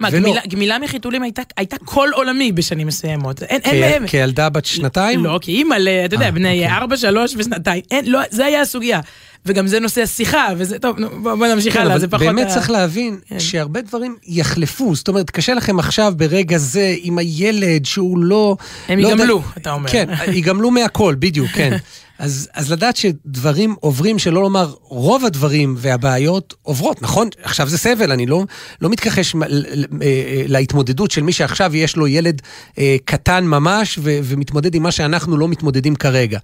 [0.00, 0.20] מה, ולא.
[0.20, 3.42] גמילה, גמילה מחיתולים הייתה, הייתה כל עולמי בשנים מסוימות.
[3.42, 4.06] אין, אין כ- מעבר.
[4.06, 5.24] כילדה בת שנתיים?
[5.24, 6.76] לא, כי אימא, ל- אתה יודע, אה, בני אוקיי.
[6.76, 9.00] ארבע, שלוש ושנתיים, אין, לא, זה היה הסוגיה.
[9.48, 12.26] וגם זה נושא השיחה, וזה, טוב, נו, בוא, בוא נמשיך כן, הלאה, זה פחות...
[12.26, 13.40] באמת ה- צריך להבין כן.
[13.40, 14.94] שהרבה דברים יחלפו.
[14.94, 18.56] זאת אומרת, קשה לכם עכשיו, ברגע זה, עם הילד שהוא לא...
[18.88, 19.90] הם לא יודע- ייגמלו, אתה אומר.
[19.90, 21.76] כן, ייגמלו מהכל, בדיוק, כן.
[22.18, 27.28] אז, אז לדעת שדברים עוברים, שלא לומר רוב הדברים והבעיות עוברות, נכון?
[27.42, 28.44] עכשיו זה סבל, אני לא,
[28.80, 29.64] לא מתכחש ל-
[30.02, 32.42] אה, להתמודדות של מי שעכשיו יש לו ילד
[32.78, 36.38] אה, קטן ממש ו, ומתמודד עם מה שאנחנו לא מתמודדים כרגע.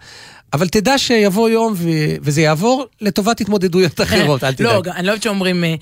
[0.53, 1.89] אבל תדע שיבוא יום ו,
[2.23, 4.89] וזה יעבור לטובת התמודדויות אחרות, אל תדאג.
[4.89, 5.75] לא, אני לא אוהבת שאומרים אה,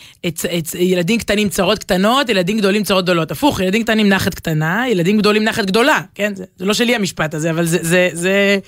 [0.79, 3.31] ילדים קטנים צרות קטנות, ילדים גדולים צרות גדולות.
[3.31, 6.01] הפוך, ילדים קטנים נחת קטנה, ילדים גדולים נחת גדולה.
[6.15, 8.59] כן, זה זה לא שלי המשפט הזה, אבל זה- זה- זה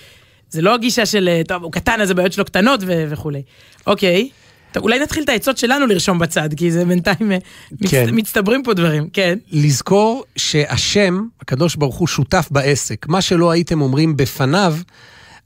[0.51, 3.43] זה לא הגישה של, אה, טוב, הוא קטן, אז הבעיות שלו קטנות ו- וכולי.
[3.87, 4.29] אוקיי.
[4.73, 7.39] טוב, אולי נתחיל את העצות שלנו לרשום בצד, כי זה בינתיים אה,
[7.81, 8.07] מצ- כן.
[8.13, 9.39] מצטברים פה דברים, כן.
[9.53, 13.07] לזכור שהשם, הקדוש ברוך הוא, שותף בעסק.
[13.09, 14.75] מה שלא הייתם אומרים בפניו,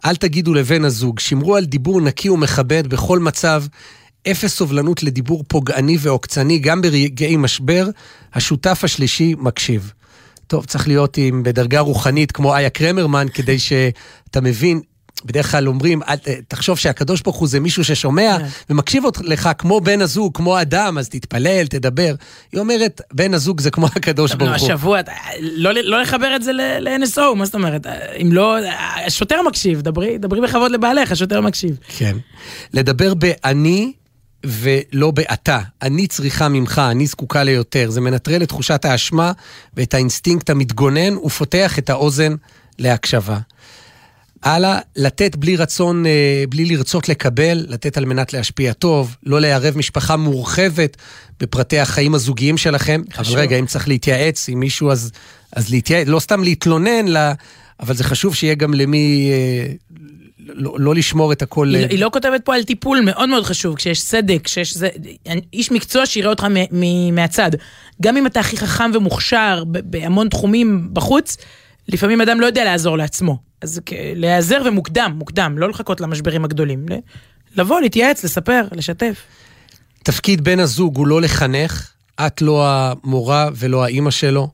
[0.04, 1.18] אל תגידו לבן הזוג.
[1.18, 3.64] שמרו על דיבור נקי ומכבד בכל מצב.
[4.30, 7.88] אפס סובלנות לדיבור פוגעני ועוקצני, גם ברגעי משבר,
[8.34, 9.92] השותף השלישי מקשיב.
[10.46, 14.80] טוב, צריך להיות עם, בדרגה רוחנית כמו איה קרמרמן, כדי שאתה מבין,
[15.24, 16.14] בדרך כלל אומרים, אל,
[16.48, 18.46] תחשוב שהקדוש ברוך הוא זה מישהו ששומע כן.
[18.70, 22.14] ומקשיב לך כמו בן הזוג, כמו אדם, אז תתפלל, תדבר.
[22.52, 24.56] היא אומרת, בן הזוג זה כמו הקדוש ברוך הוא.
[24.56, 27.86] השבוע, אתה- לא לא לחבר את זה ל-NSO, מה זאת אומרת?
[28.22, 28.56] אם לא,
[29.06, 31.76] השוטר מקשיב, דברי דברי בכבוד לבעלך, השוטר מקשיב.
[31.96, 32.16] כן.
[32.74, 33.92] לדבר באני
[34.46, 35.60] ולא באתה.
[35.82, 37.90] אני צריכה ממך, אני זקוקה ליותר.
[37.90, 39.32] זה מנטרל את תחושת האשמה
[39.74, 42.34] ואת האינסטינקט המתגונן ופותח את האוזן
[42.78, 43.38] להקשבה.
[44.42, 49.76] הלאה, לתת בלי רצון, אה, בלי לרצות לקבל, לתת על מנת להשפיע טוב, לא לערב
[49.76, 50.96] משפחה מורחבת
[51.40, 53.02] בפרטי החיים הזוגיים שלכם.
[53.12, 53.34] חשוב.
[53.34, 55.10] אבל רגע, אם צריך להתייעץ עם מישהו, אז,
[55.52, 57.32] אז להתייעץ, לא סתם להתלונן, לה,
[57.80, 59.72] אבל זה חשוב שיהיה גם למי, אה,
[60.38, 61.74] לא, לא לשמור את הכל...
[61.74, 64.88] היא, אה, היא לא כותבת פה על טיפול מאוד מאוד חשוב, כשיש סדק, כשיש זה,
[65.52, 67.50] איש מקצוע שיראה אותך מ, מ, מהצד.
[68.02, 71.36] גם אם אתה הכי חכם ומוכשר בהמון תחומים בחוץ,
[71.88, 73.47] לפעמים אדם לא יודע לעזור לעצמו.
[73.60, 73.80] אז
[74.14, 76.86] להיעזר ומוקדם, מוקדם, לא לחכות למשברים הגדולים.
[77.56, 79.22] לבוא, להתייעץ, לספר, לשתף.
[80.02, 81.92] תפקיד בן הזוג הוא לא לחנך,
[82.26, 84.48] את לא המורה ולא האימא שלו.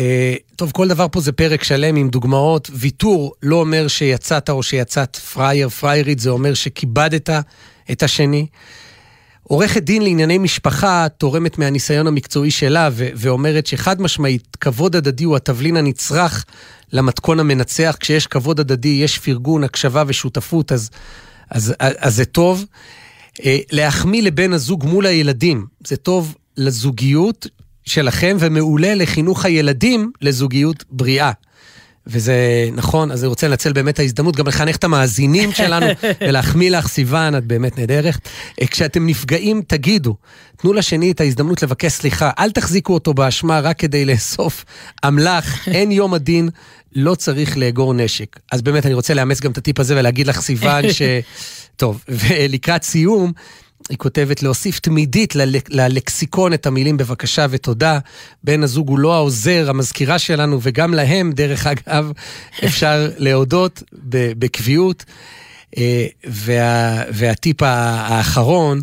[0.00, 2.70] אה, טוב, כל דבר פה זה פרק שלם עם דוגמאות.
[2.72, 7.30] ויתור לא אומר שיצאת או שיצאת פראייר, פראיירית, זה אומר שכיבדת
[7.90, 8.46] את השני.
[9.48, 15.36] עורכת דין לענייני משפחה תורמת מהניסיון המקצועי שלה ו- ואומרת שחד משמעית, כבוד הדדי הוא
[15.36, 16.44] התבלין הנצרך
[16.92, 17.96] למתכון המנצח.
[18.00, 20.90] כשיש כבוד הדדי, יש פרגון, הקשבה ושותפות, אז,
[21.50, 22.64] אז, אז, אז זה טוב.
[23.44, 27.46] אה, להחמיא לבן הזוג מול הילדים, זה טוב לזוגיות
[27.84, 31.32] שלכם ומעולה לחינוך הילדים לזוגיות בריאה.
[32.06, 35.86] וזה נכון, אז אני רוצה לנצל באמת את ההזדמנות גם לחנך את המאזינים שלנו
[36.20, 38.14] ולהחמיא לך, סיוון, את באמת נהדרת.
[38.60, 40.16] אה, כשאתם נפגעים, תגידו,
[40.56, 44.64] תנו לשני את ההזדמנות לבקש סליחה, אל תחזיקו אותו באשמה רק כדי לאסוף
[45.06, 46.48] אמל"ח, אין יום הדין,
[46.94, 48.36] לא צריך לאגור נשק.
[48.52, 51.02] אז באמת, אני רוצה לאמץ גם את הטיפ הזה ולהגיד לך, סיוון, ש...
[51.76, 53.32] טוב, ולקראת סיום,
[53.90, 57.98] היא כותבת להוסיף תמידית ללק- ללקסיקון את המילים בבקשה ותודה.
[58.44, 62.12] בן הזוג הוא לא העוזר, המזכירה שלנו, וגם להם, דרך אגב,
[62.66, 63.82] אפשר להודות
[64.38, 65.04] בקביעות.
[65.78, 68.80] אה, וה, והטיפ האחרון,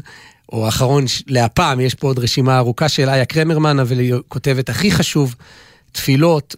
[0.52, 4.92] או האחרון להפעם, יש פה עוד רשימה ארוכה של איה קרמרמן, אבל היא כותבת, הכי
[4.92, 5.36] חשוב,
[5.92, 6.56] תפילות,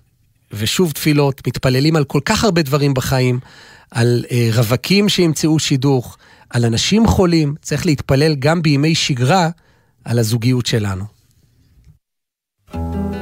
[0.54, 3.40] ושוב תפילות, מתפללים על כל כך הרבה דברים בחיים,
[3.92, 6.18] על אה, רווקים שימצאו שידוך,
[6.56, 9.50] על אנשים חולים, צריך להתפלל גם בימי שגרה
[10.06, 11.04] על הזוגיות שלנו.
[12.74, 13.15] מי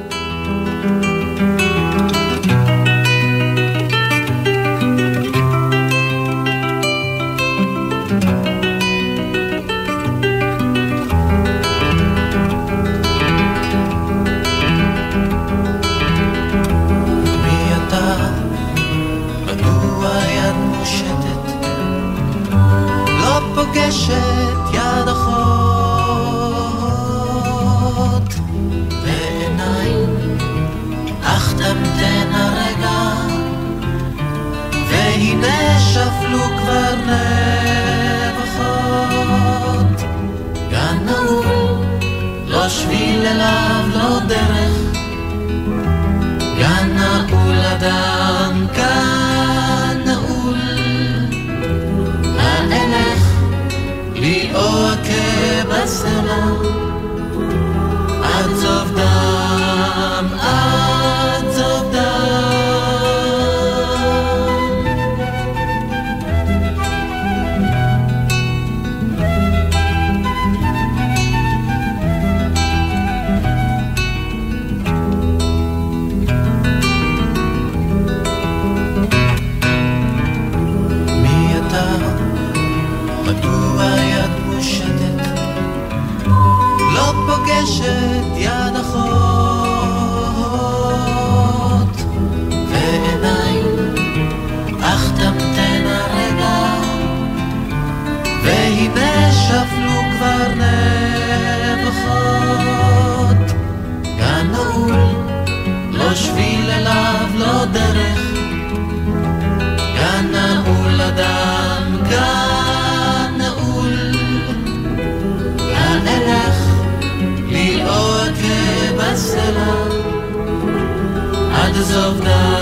[121.74, 122.53] riders of night.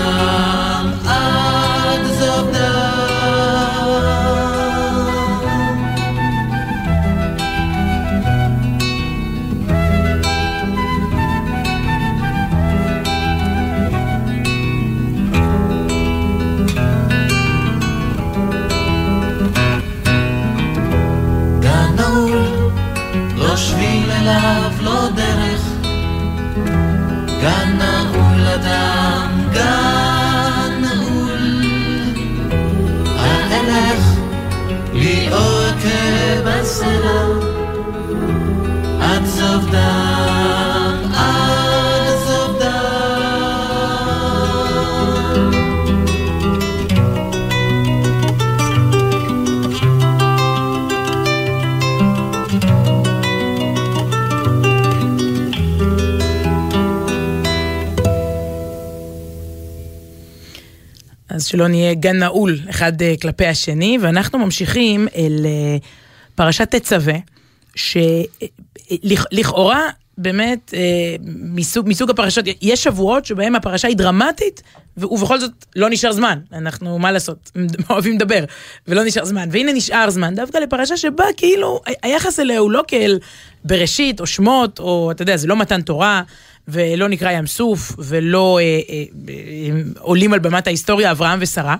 [61.53, 65.77] שלא נהיה גן נעול אחד אה, כלפי השני, ואנחנו ממשיכים אל אה,
[66.35, 67.13] פרשת תצווה,
[68.95, 74.61] שלכאורה באמת אה, מסוג, מסוג הפרשות, יש שבועות שבהם הפרשה היא דרמטית,
[74.97, 77.51] ובכל זאת לא נשאר זמן, אנחנו, מה לעשות,
[77.89, 78.43] אוהבים לדבר,
[78.87, 83.19] ולא נשאר זמן, והנה נשאר זמן, דווקא לפרשה שבה כאילו היחס אליה הוא לא כאל
[83.65, 86.21] בראשית או שמות, או אתה יודע, זה לא מתן תורה.
[86.67, 91.75] ולא נקרא ים סוף, ולא אה, אה, אה, עולים על במת ההיסטוריה אברהם ושרה,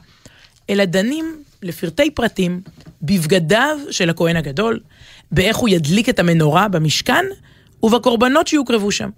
[0.69, 2.61] אלא דנים לפרטי פרטים
[3.01, 4.79] בבגדיו של הכהן הגדול,
[5.31, 7.25] באיך הוא ידליק את המנורה במשכן,
[7.83, 9.09] ובקורבנות שיוקרבו שם.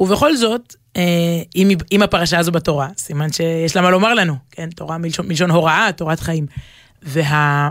[0.00, 1.02] ובכל זאת, אה,
[1.56, 4.70] אם, אם הפרשה הזו בתורה, סימן שיש לה מה לומר לנו, כן?
[4.70, 6.46] תורה מלשון, מלשון הוראה, תורת חיים.
[7.02, 7.68] וה...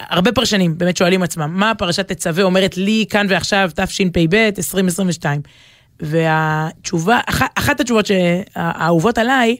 [0.00, 5.40] הרבה פרשנים באמת שואלים עצמם, מה פרשת תצווה אומרת לי כאן ועכשיו, תשפ"ב, 2022?
[6.02, 8.10] והתשובה, אח, אחת התשובות
[8.54, 9.56] האהובות עליי,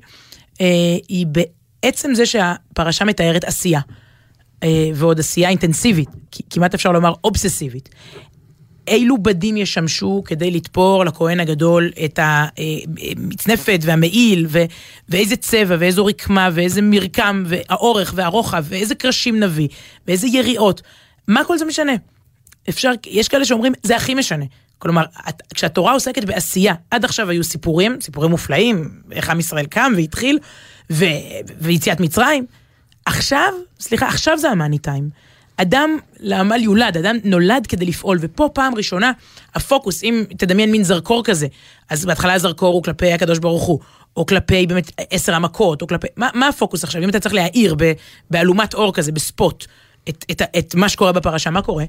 [0.61, 0.67] אה,
[1.09, 3.81] היא בעצם זה שהפרשה מתארת עשייה.
[4.63, 6.09] אה, ועוד עשייה אינטנסיבית,
[6.51, 7.89] כמעט אפשר לומר אובססיבית.
[8.89, 14.65] אילו בדים ישמשו כדי לתפור לכהן הגדול את המצנפת והמעיל, ו-
[15.09, 19.69] ואיזה צבע, ואיזו רקמה, ואיזה מרקם, והאורך והרוחב, ואיזה קרשים נביא,
[20.07, 20.83] ואיזה יריעות.
[21.29, 21.93] מה כל זה משנה?
[22.69, 24.45] אפשר, יש כאלה שאומרים, זה הכי משנה.
[24.83, 25.05] כלומר,
[25.55, 30.39] כשהתורה עוסקת בעשייה, עד עכשיו היו סיפורים, סיפורים מופלאים, איך עם ישראל קם והתחיל,
[30.91, 31.05] ו-
[31.61, 32.47] ויציאת מצרים.
[33.05, 35.11] עכשיו, סליחה, עכשיו זה המאני טיים.
[35.57, 39.13] אדם לעמל יולד, אדם נולד כדי לפעול, ופה פעם ראשונה
[39.55, 41.47] הפוקוס, אם תדמיין מין זרקור כזה,
[41.91, 43.81] אז בהתחלה הזרקור הוא כלפי הקדוש ברוך הוא,
[44.17, 47.03] או כלפי באמת עשר המכות, או כלפי, מה, מה הפוקוס עכשיו?
[47.03, 47.77] אם אתה צריך להאיר
[48.31, 49.67] באלומת אור כזה, בספוט,
[50.09, 51.85] את, את, את, את מה שקורה בפרשה, מה קורה?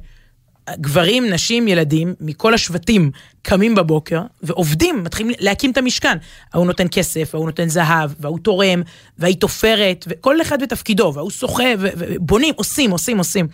[0.72, 3.11] גברים, נשים, ילדים, מכל השבטים
[3.41, 6.18] קמים בבוקר ועובדים, מתחילים להקים את המשכן.
[6.53, 8.82] ההוא נותן כסף, ההוא נותן זהב, וההוא תורם,
[9.20, 13.47] והיא תופרת, וכל אחד בתפקידו, וההוא שוחה, ובונים, עושים, עושים, עושים.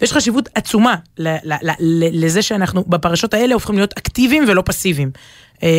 [0.00, 0.96] ויש חשיבות עצומה
[2.12, 5.10] לזה שאנחנו בפרשות האלה הופכים להיות אקטיביים ולא פסיביים.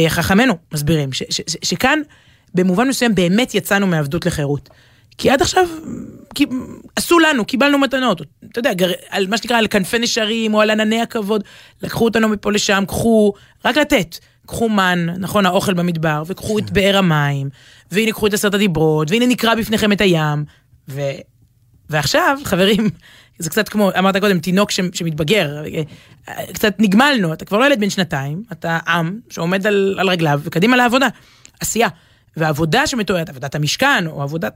[0.07, 1.09] חכמינו מסבירים
[1.63, 1.99] שכאן
[2.53, 4.69] במובן מסוים באמת יצאנו מעבדות לחירות.
[5.17, 5.67] כי עד עכשיו
[6.95, 8.21] עשו לנו, קיבלנו מתנות.
[8.51, 11.43] אתה יודע, גר, על מה שנקרא, על כנפי נשרים או על ענני הכבוד.
[11.81, 13.33] לקחו אותנו מפה לשם, קחו,
[13.65, 14.17] רק לתת.
[14.45, 17.49] קחו מן, נכון, האוכל במדבר, וקחו את באר המים,
[17.91, 20.45] והנה קחו את עשרת הדיברות, והנה נקרא בפניכם את הים.
[20.89, 21.01] ו...
[21.89, 22.89] ועכשיו, חברים,
[23.39, 24.79] זה קצת כמו, אמרת קודם, תינוק ש...
[24.93, 25.63] שמתבגר,
[26.53, 30.77] קצת נגמלנו, אתה כבר לא ילד בן שנתיים, אתה עם שעומד על, על רגליו, וקדימה
[30.77, 31.07] לעבודה.
[31.59, 31.87] עשייה.
[32.37, 34.53] והעבודה שמתוארת, עבודת המשכן, או עבודת...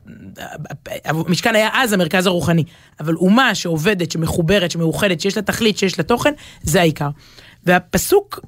[1.06, 2.64] המשכן היה אז המרכז הרוחני,
[3.00, 7.10] אבל אומה שעובדת, שמחוברת, שמאוחדת, שיש לה תכלית, שיש לה תוכן, זה העיקר.
[7.66, 8.40] והפסוק,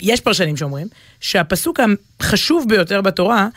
[0.00, 0.86] יש פרשנים שאומרים,
[1.20, 1.80] שהפסוק
[2.20, 3.48] החשוב ביותר בתורה,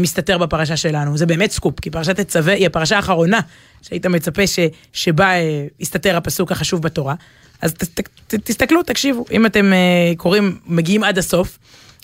[0.00, 1.18] מסתתר בפרשה שלנו.
[1.18, 3.40] זה באמת סקופ, כי פרשת תצווה היא הפרשה האחרונה
[3.82, 4.58] שהיית מצפה ש,
[4.92, 5.32] שבה
[5.80, 7.14] יסתתר הפסוק החשוב בתורה.
[7.62, 9.72] אז ת, ת, ת, תסתכלו, תקשיבו, אם אתם
[10.16, 11.58] קוראים, מגיעים עד הסוף,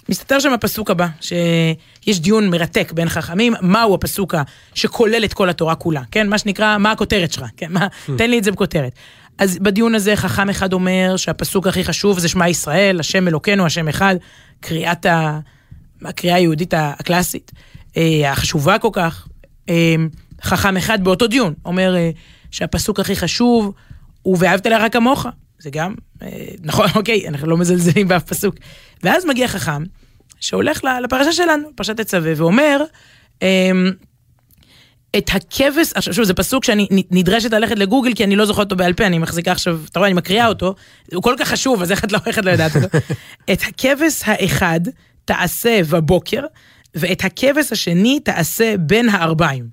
[0.09, 4.35] מסתתר שם הפסוק הבא, שיש דיון מרתק בין חכמים, מהו הפסוק
[4.75, 6.29] שכולל את כל התורה כולה, כן?
[6.29, 7.73] מה שנקרא, מה הכותרת שלך, כן?
[7.73, 7.87] מה,
[8.19, 8.93] תן לי את זה בכותרת.
[9.39, 13.89] אז בדיון הזה חכם אחד אומר שהפסוק הכי חשוב זה שמע ישראל, השם אלוקינו, השם
[13.89, 14.17] אחד,
[14.61, 15.39] קריאת ה...
[16.05, 17.53] הקריאה היהודית הקלאסית,
[18.27, 19.29] החשובה כל כך.
[20.43, 21.95] חכם אחד באותו דיון אומר
[22.51, 23.73] שהפסוק הכי חשוב
[24.23, 25.27] הוא ואהבת לרע כמוך.
[25.59, 25.95] זה גם,
[26.63, 28.55] נכון, אוקיי, אנחנו לא מזלזלים באף פסוק.
[29.03, 29.83] ואז מגיע חכם,
[30.41, 32.85] שהולך לפרשה שלנו, פרשת תצווה, ואומר,
[35.19, 38.77] את הכבש, עכשיו שוב, זה פסוק שאני נדרשת ללכת לגוגל, כי אני לא זוכרת אותו
[38.77, 40.75] בעל פה, אני מחזיקה עכשיו, אתה רואה, אני מקריאה אותו,
[41.15, 42.99] הוא כל כך חשוב, אז איך את לא, איך את לא יודעת אותו?
[43.53, 44.81] את הכבש האחד
[45.25, 46.43] תעשה בבוקר,
[46.95, 49.69] ואת הכבש השני תעשה בין הערביים.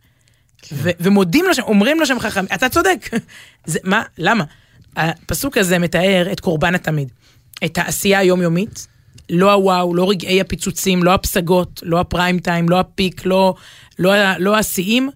[0.72, 3.10] ו- ומודים לו שם, אומרים לו שם חכם, אתה צודק.
[3.66, 4.44] זה, מה, למה?
[4.96, 7.12] הפסוק הזה מתאר את קורבן התמיד.
[7.66, 8.88] את העשייה היומיומית,
[9.30, 13.56] לא הוואו, לא רגעי הפיצוצים, לא הפסגות, לא הפריים טיים, לא הפיק, לא,
[14.00, 15.10] לא, לא השיאים.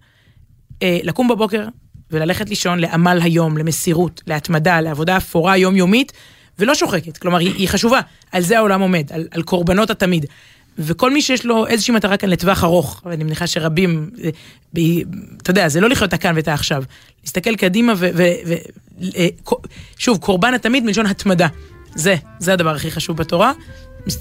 [0.84, 1.66] אה, לקום בבוקר
[2.12, 6.14] וללכת לישון לעמל היום, למסירות, להתמדה, לעבודה אפורה יומיומית,
[6.60, 7.18] ולא שוחקת.
[7.18, 8.00] כלומר, היא, היא חשובה.
[8.32, 10.26] על זה העולם עומד, על, על קורבנות התמיד.
[10.80, 14.30] וכל מי שיש לו איזושהי מטרה כאן לטווח ארוך, ואני מניחה שרבים, אה,
[14.74, 14.80] ב,
[15.42, 16.84] אתה יודע, זה לא לחיות את הכאן ואת העכשיו,
[17.24, 18.10] להסתכל קדימה ו...
[18.16, 18.54] ו, ו
[19.16, 19.28] אה,
[19.98, 21.48] שוב, קורבן התמיד מלשון התמדה.
[21.96, 23.52] זה, זה הדבר הכי חשוב בתורה.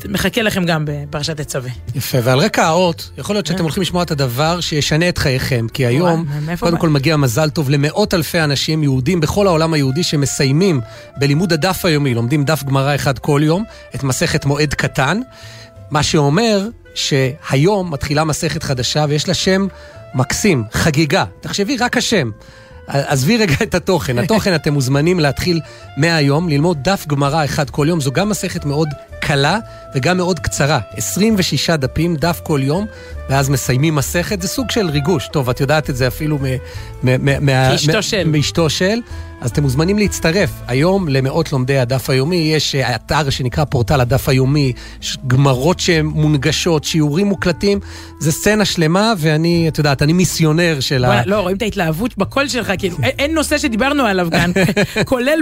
[0.08, 1.70] מחכה לכם גם בפרשת תצווה.
[1.94, 3.62] יפה, ועל רקע האות, יכול להיות שאתם כן.
[3.62, 6.26] הולכים לשמוע את הדבר שישנה את חייכם, כי היום,
[6.58, 6.78] קודם?
[6.78, 10.80] כל מגיע מזל טוב למאות אלפי אנשים יהודים בכל העולם היהודי שמסיימים
[11.16, 15.20] בלימוד הדף היומי, לומדים דף גמרא אחד כל יום, את מסכת מועד קטן,
[15.90, 19.66] מה שאומר שהיום מתחילה מסכת חדשה ויש לה שם
[20.14, 21.24] מקסים, חגיגה.
[21.40, 22.30] תחשבי, רק השם.
[22.86, 24.18] עזבי רגע את התוכן.
[24.18, 25.60] התוכן אתם מוזמנים להתחיל
[25.96, 28.00] מהיום, ללמוד דף גמרא אחד כל יום.
[28.00, 28.88] זו גם מסכת מאוד
[29.20, 29.58] קלה
[29.94, 30.78] וגם מאוד קצרה.
[30.96, 32.86] 26 דפים, דף כל יום,
[33.30, 34.42] ואז מסיימים מסכת.
[34.42, 35.28] זה סוג של ריגוש.
[35.32, 36.38] טוב, את יודעת את זה אפילו
[37.40, 38.28] מאשתו של.
[38.28, 38.98] מאשתו של.
[39.40, 40.50] אז אתם מוזמנים להצטרף.
[40.68, 44.72] היום למאות לומדי הדף היומי יש אה, אתר שנקרא פורטל הדף היומי,
[45.26, 47.80] גמרות שהן מונגשות, שיעורים מוקלטים.
[48.18, 51.22] זה סצנה שלמה, ואני, את יודעת, אני מיסיונר של ה...
[51.26, 54.50] לא, רואים את ההתלהבות בקול שלך, כאילו, אין- נושא שדיברנו עליו כאן,
[55.04, 55.38] כולל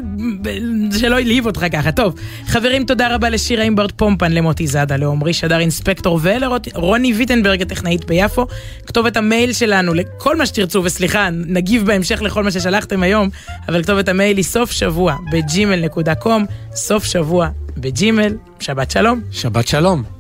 [0.99, 1.93] שלא העליב אותך ככה.
[1.93, 2.15] טוב,
[2.47, 8.47] חברים, תודה רבה לשירה אימברט פומפן, למוטי זאדה, לעומרי שדר אינספקטור ולרוני ויטנברג, הטכנאית ביפו.
[8.87, 13.29] כתובת המייל שלנו לכל מה שתרצו, וסליחה, נגיב בהמשך לכל מה ששלחתם היום,
[13.69, 19.21] אבל כתובת המייל היא סוף שבוע בג'ימל.קום, סוף שבוע בג'ימל, שבת שלום.
[19.31, 20.14] שבת שלום.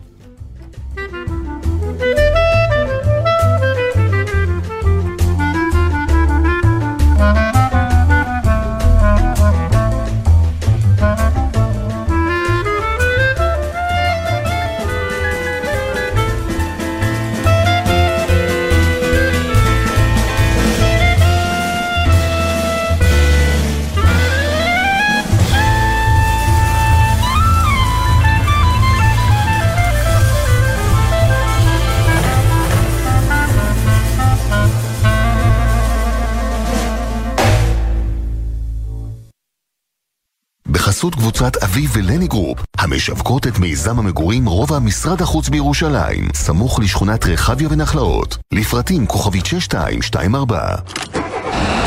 [41.36, 47.68] קבוצת אביב ולני group, המשווקות את מיזם המגורים רובע משרד החוץ בירושלים, סמוך לשכונת רחביה
[47.70, 48.36] ונחלאות.
[48.52, 50.74] לפרטים כוכבית 6224.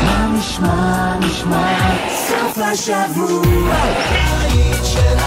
[0.04, 1.78] מה נשמע, נשמע,
[2.28, 3.74] סוף השבוע,
[4.40, 5.18] היית של.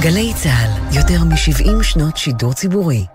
[0.00, 3.06] גלי צה"ל, יותר מ-70 שנות שידור ציבורי.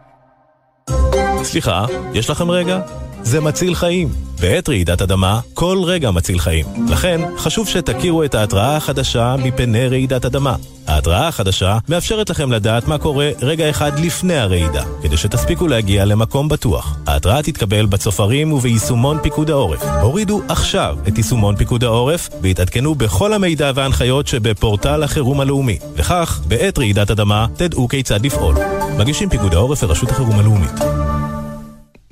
[1.43, 2.79] סליחה, יש לכם רגע?
[3.23, 4.09] זה מציל חיים.
[4.41, 6.65] בעת רעידת אדמה, כל רגע מציל חיים.
[6.89, 10.55] לכן, חשוב שתכירו את ההתראה החדשה מפני רעידת אדמה.
[10.87, 16.49] ההתראה החדשה מאפשרת לכם לדעת מה קורה רגע אחד לפני הרעידה, כדי שתספיקו להגיע למקום
[16.49, 16.97] בטוח.
[17.07, 19.83] ההתראה תתקבל בצופרים וביישומון פיקוד העורף.
[19.83, 25.77] הורידו עכשיו את יישומון פיקוד העורף והתעדכנו בכל המידע וההנחיות שבפורטל החירום הלאומי.
[25.95, 28.55] וכך, בעת רעידת אדמה, תדעו כיצד לפעול.
[28.97, 31.02] מגישים פיקוד העורף ורשות החירום הלאומית.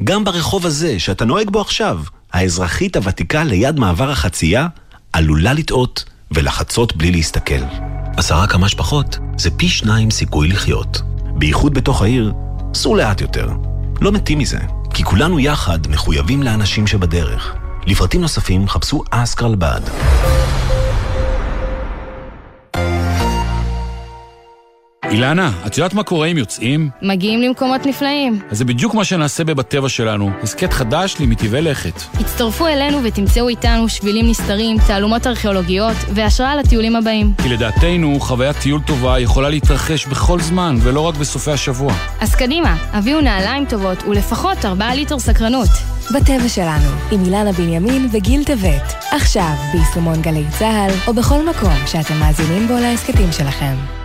[0.04, 2.00] גם ברחוב הזה, שאתה נוהג בו עכשיו,
[2.34, 4.68] האזרחית הוותיקה ליד מעבר החצייה
[5.14, 7.64] עלולה לטעות ולחצות בלי להסתכל.
[8.18, 11.02] עשרה כמה שפחות זה פי שניים סיכוי לחיות.
[11.36, 12.34] בייחוד בתוך העיר,
[12.74, 13.50] סעו לאט יותר.
[14.02, 14.60] לא מתים מזה,
[14.94, 17.56] כי כולנו יחד מחויבים לאנשים שבדרך.
[17.88, 19.82] לפרטים נוספים חפשו אסקרלבד.
[25.12, 26.90] אילנה, את יודעת מה קורה אם יוצאים?
[27.02, 28.40] מגיעים למקומות נפלאים.
[28.52, 32.02] אז זה בדיוק מה שנעשה בבטבע שלנו, הסכת חדש למטבעי לכת.
[32.20, 37.34] הצטרפו אלינו ותמצאו איתנו שבילים נסתרים, תעלומות ארכיאולוגיות והשראה לטיולים הבאים.
[37.44, 41.94] כי לדעתנו, חוויית טיול טובה יכולה להתרחש בכל זמן, ולא רק בסופי השבוע.
[42.20, 45.70] אז קדימה, הביאו נעליים טובות ולפחות 4 ליטר סקרנות.
[46.16, 48.94] בטבע שלנו, עם אילנה בנימין וגיל טבת.
[49.12, 54.01] עכשיו, ביישומון גלי צה"ל, או בכל מקום שאתם מאזינים בו להסכתים שלכם.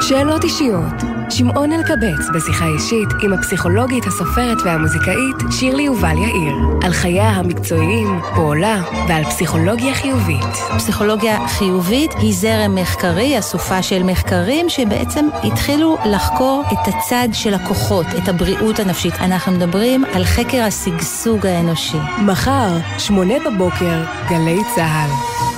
[0.00, 0.94] שאלות אישיות.
[1.30, 6.56] שמעון אלקבץ בשיחה אישית עם הפסיכולוגית, הסופרת והמוזיקאית שירלי יובל יאיר.
[6.82, 10.54] על חייה המקצועיים, פועלה ועל פסיכולוגיה חיובית.
[10.76, 18.06] פסיכולוגיה חיובית היא זרם מחקרי, אסופה של מחקרים שבעצם התחילו לחקור את הצד של הכוחות,
[18.22, 19.14] את הבריאות הנפשית.
[19.20, 21.98] אנחנו מדברים על חקר השגשוג האנושי.
[22.26, 22.68] מחר,
[22.98, 25.57] שמונה בבוקר, גלי צה"ל.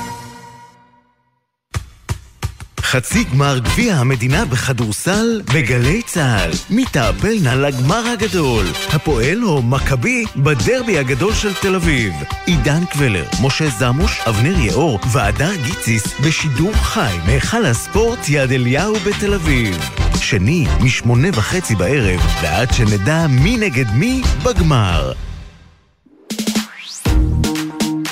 [2.91, 6.51] חצי גמר גביע המדינה בכדורסל בגלי צה"ל.
[6.71, 8.67] מי תעפלנה לגמר הגדול?
[8.93, 12.13] הפועל או מכבי בדרבי הגדול של תל אביב.
[12.47, 19.35] עידן קבלר, משה זמוש, אבנר יאור והדר גיציס בשידור חי מהיכל הספורט יד אליהו בתל
[19.35, 19.91] אביב.
[20.21, 25.13] שני, משמונה וחצי בערב, ועד שנדע מי נגד מי בגמר.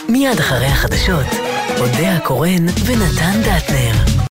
[0.08, 1.26] מיד אחרי החדשות,
[1.78, 4.18] אודה הקורן ונתן דטנר.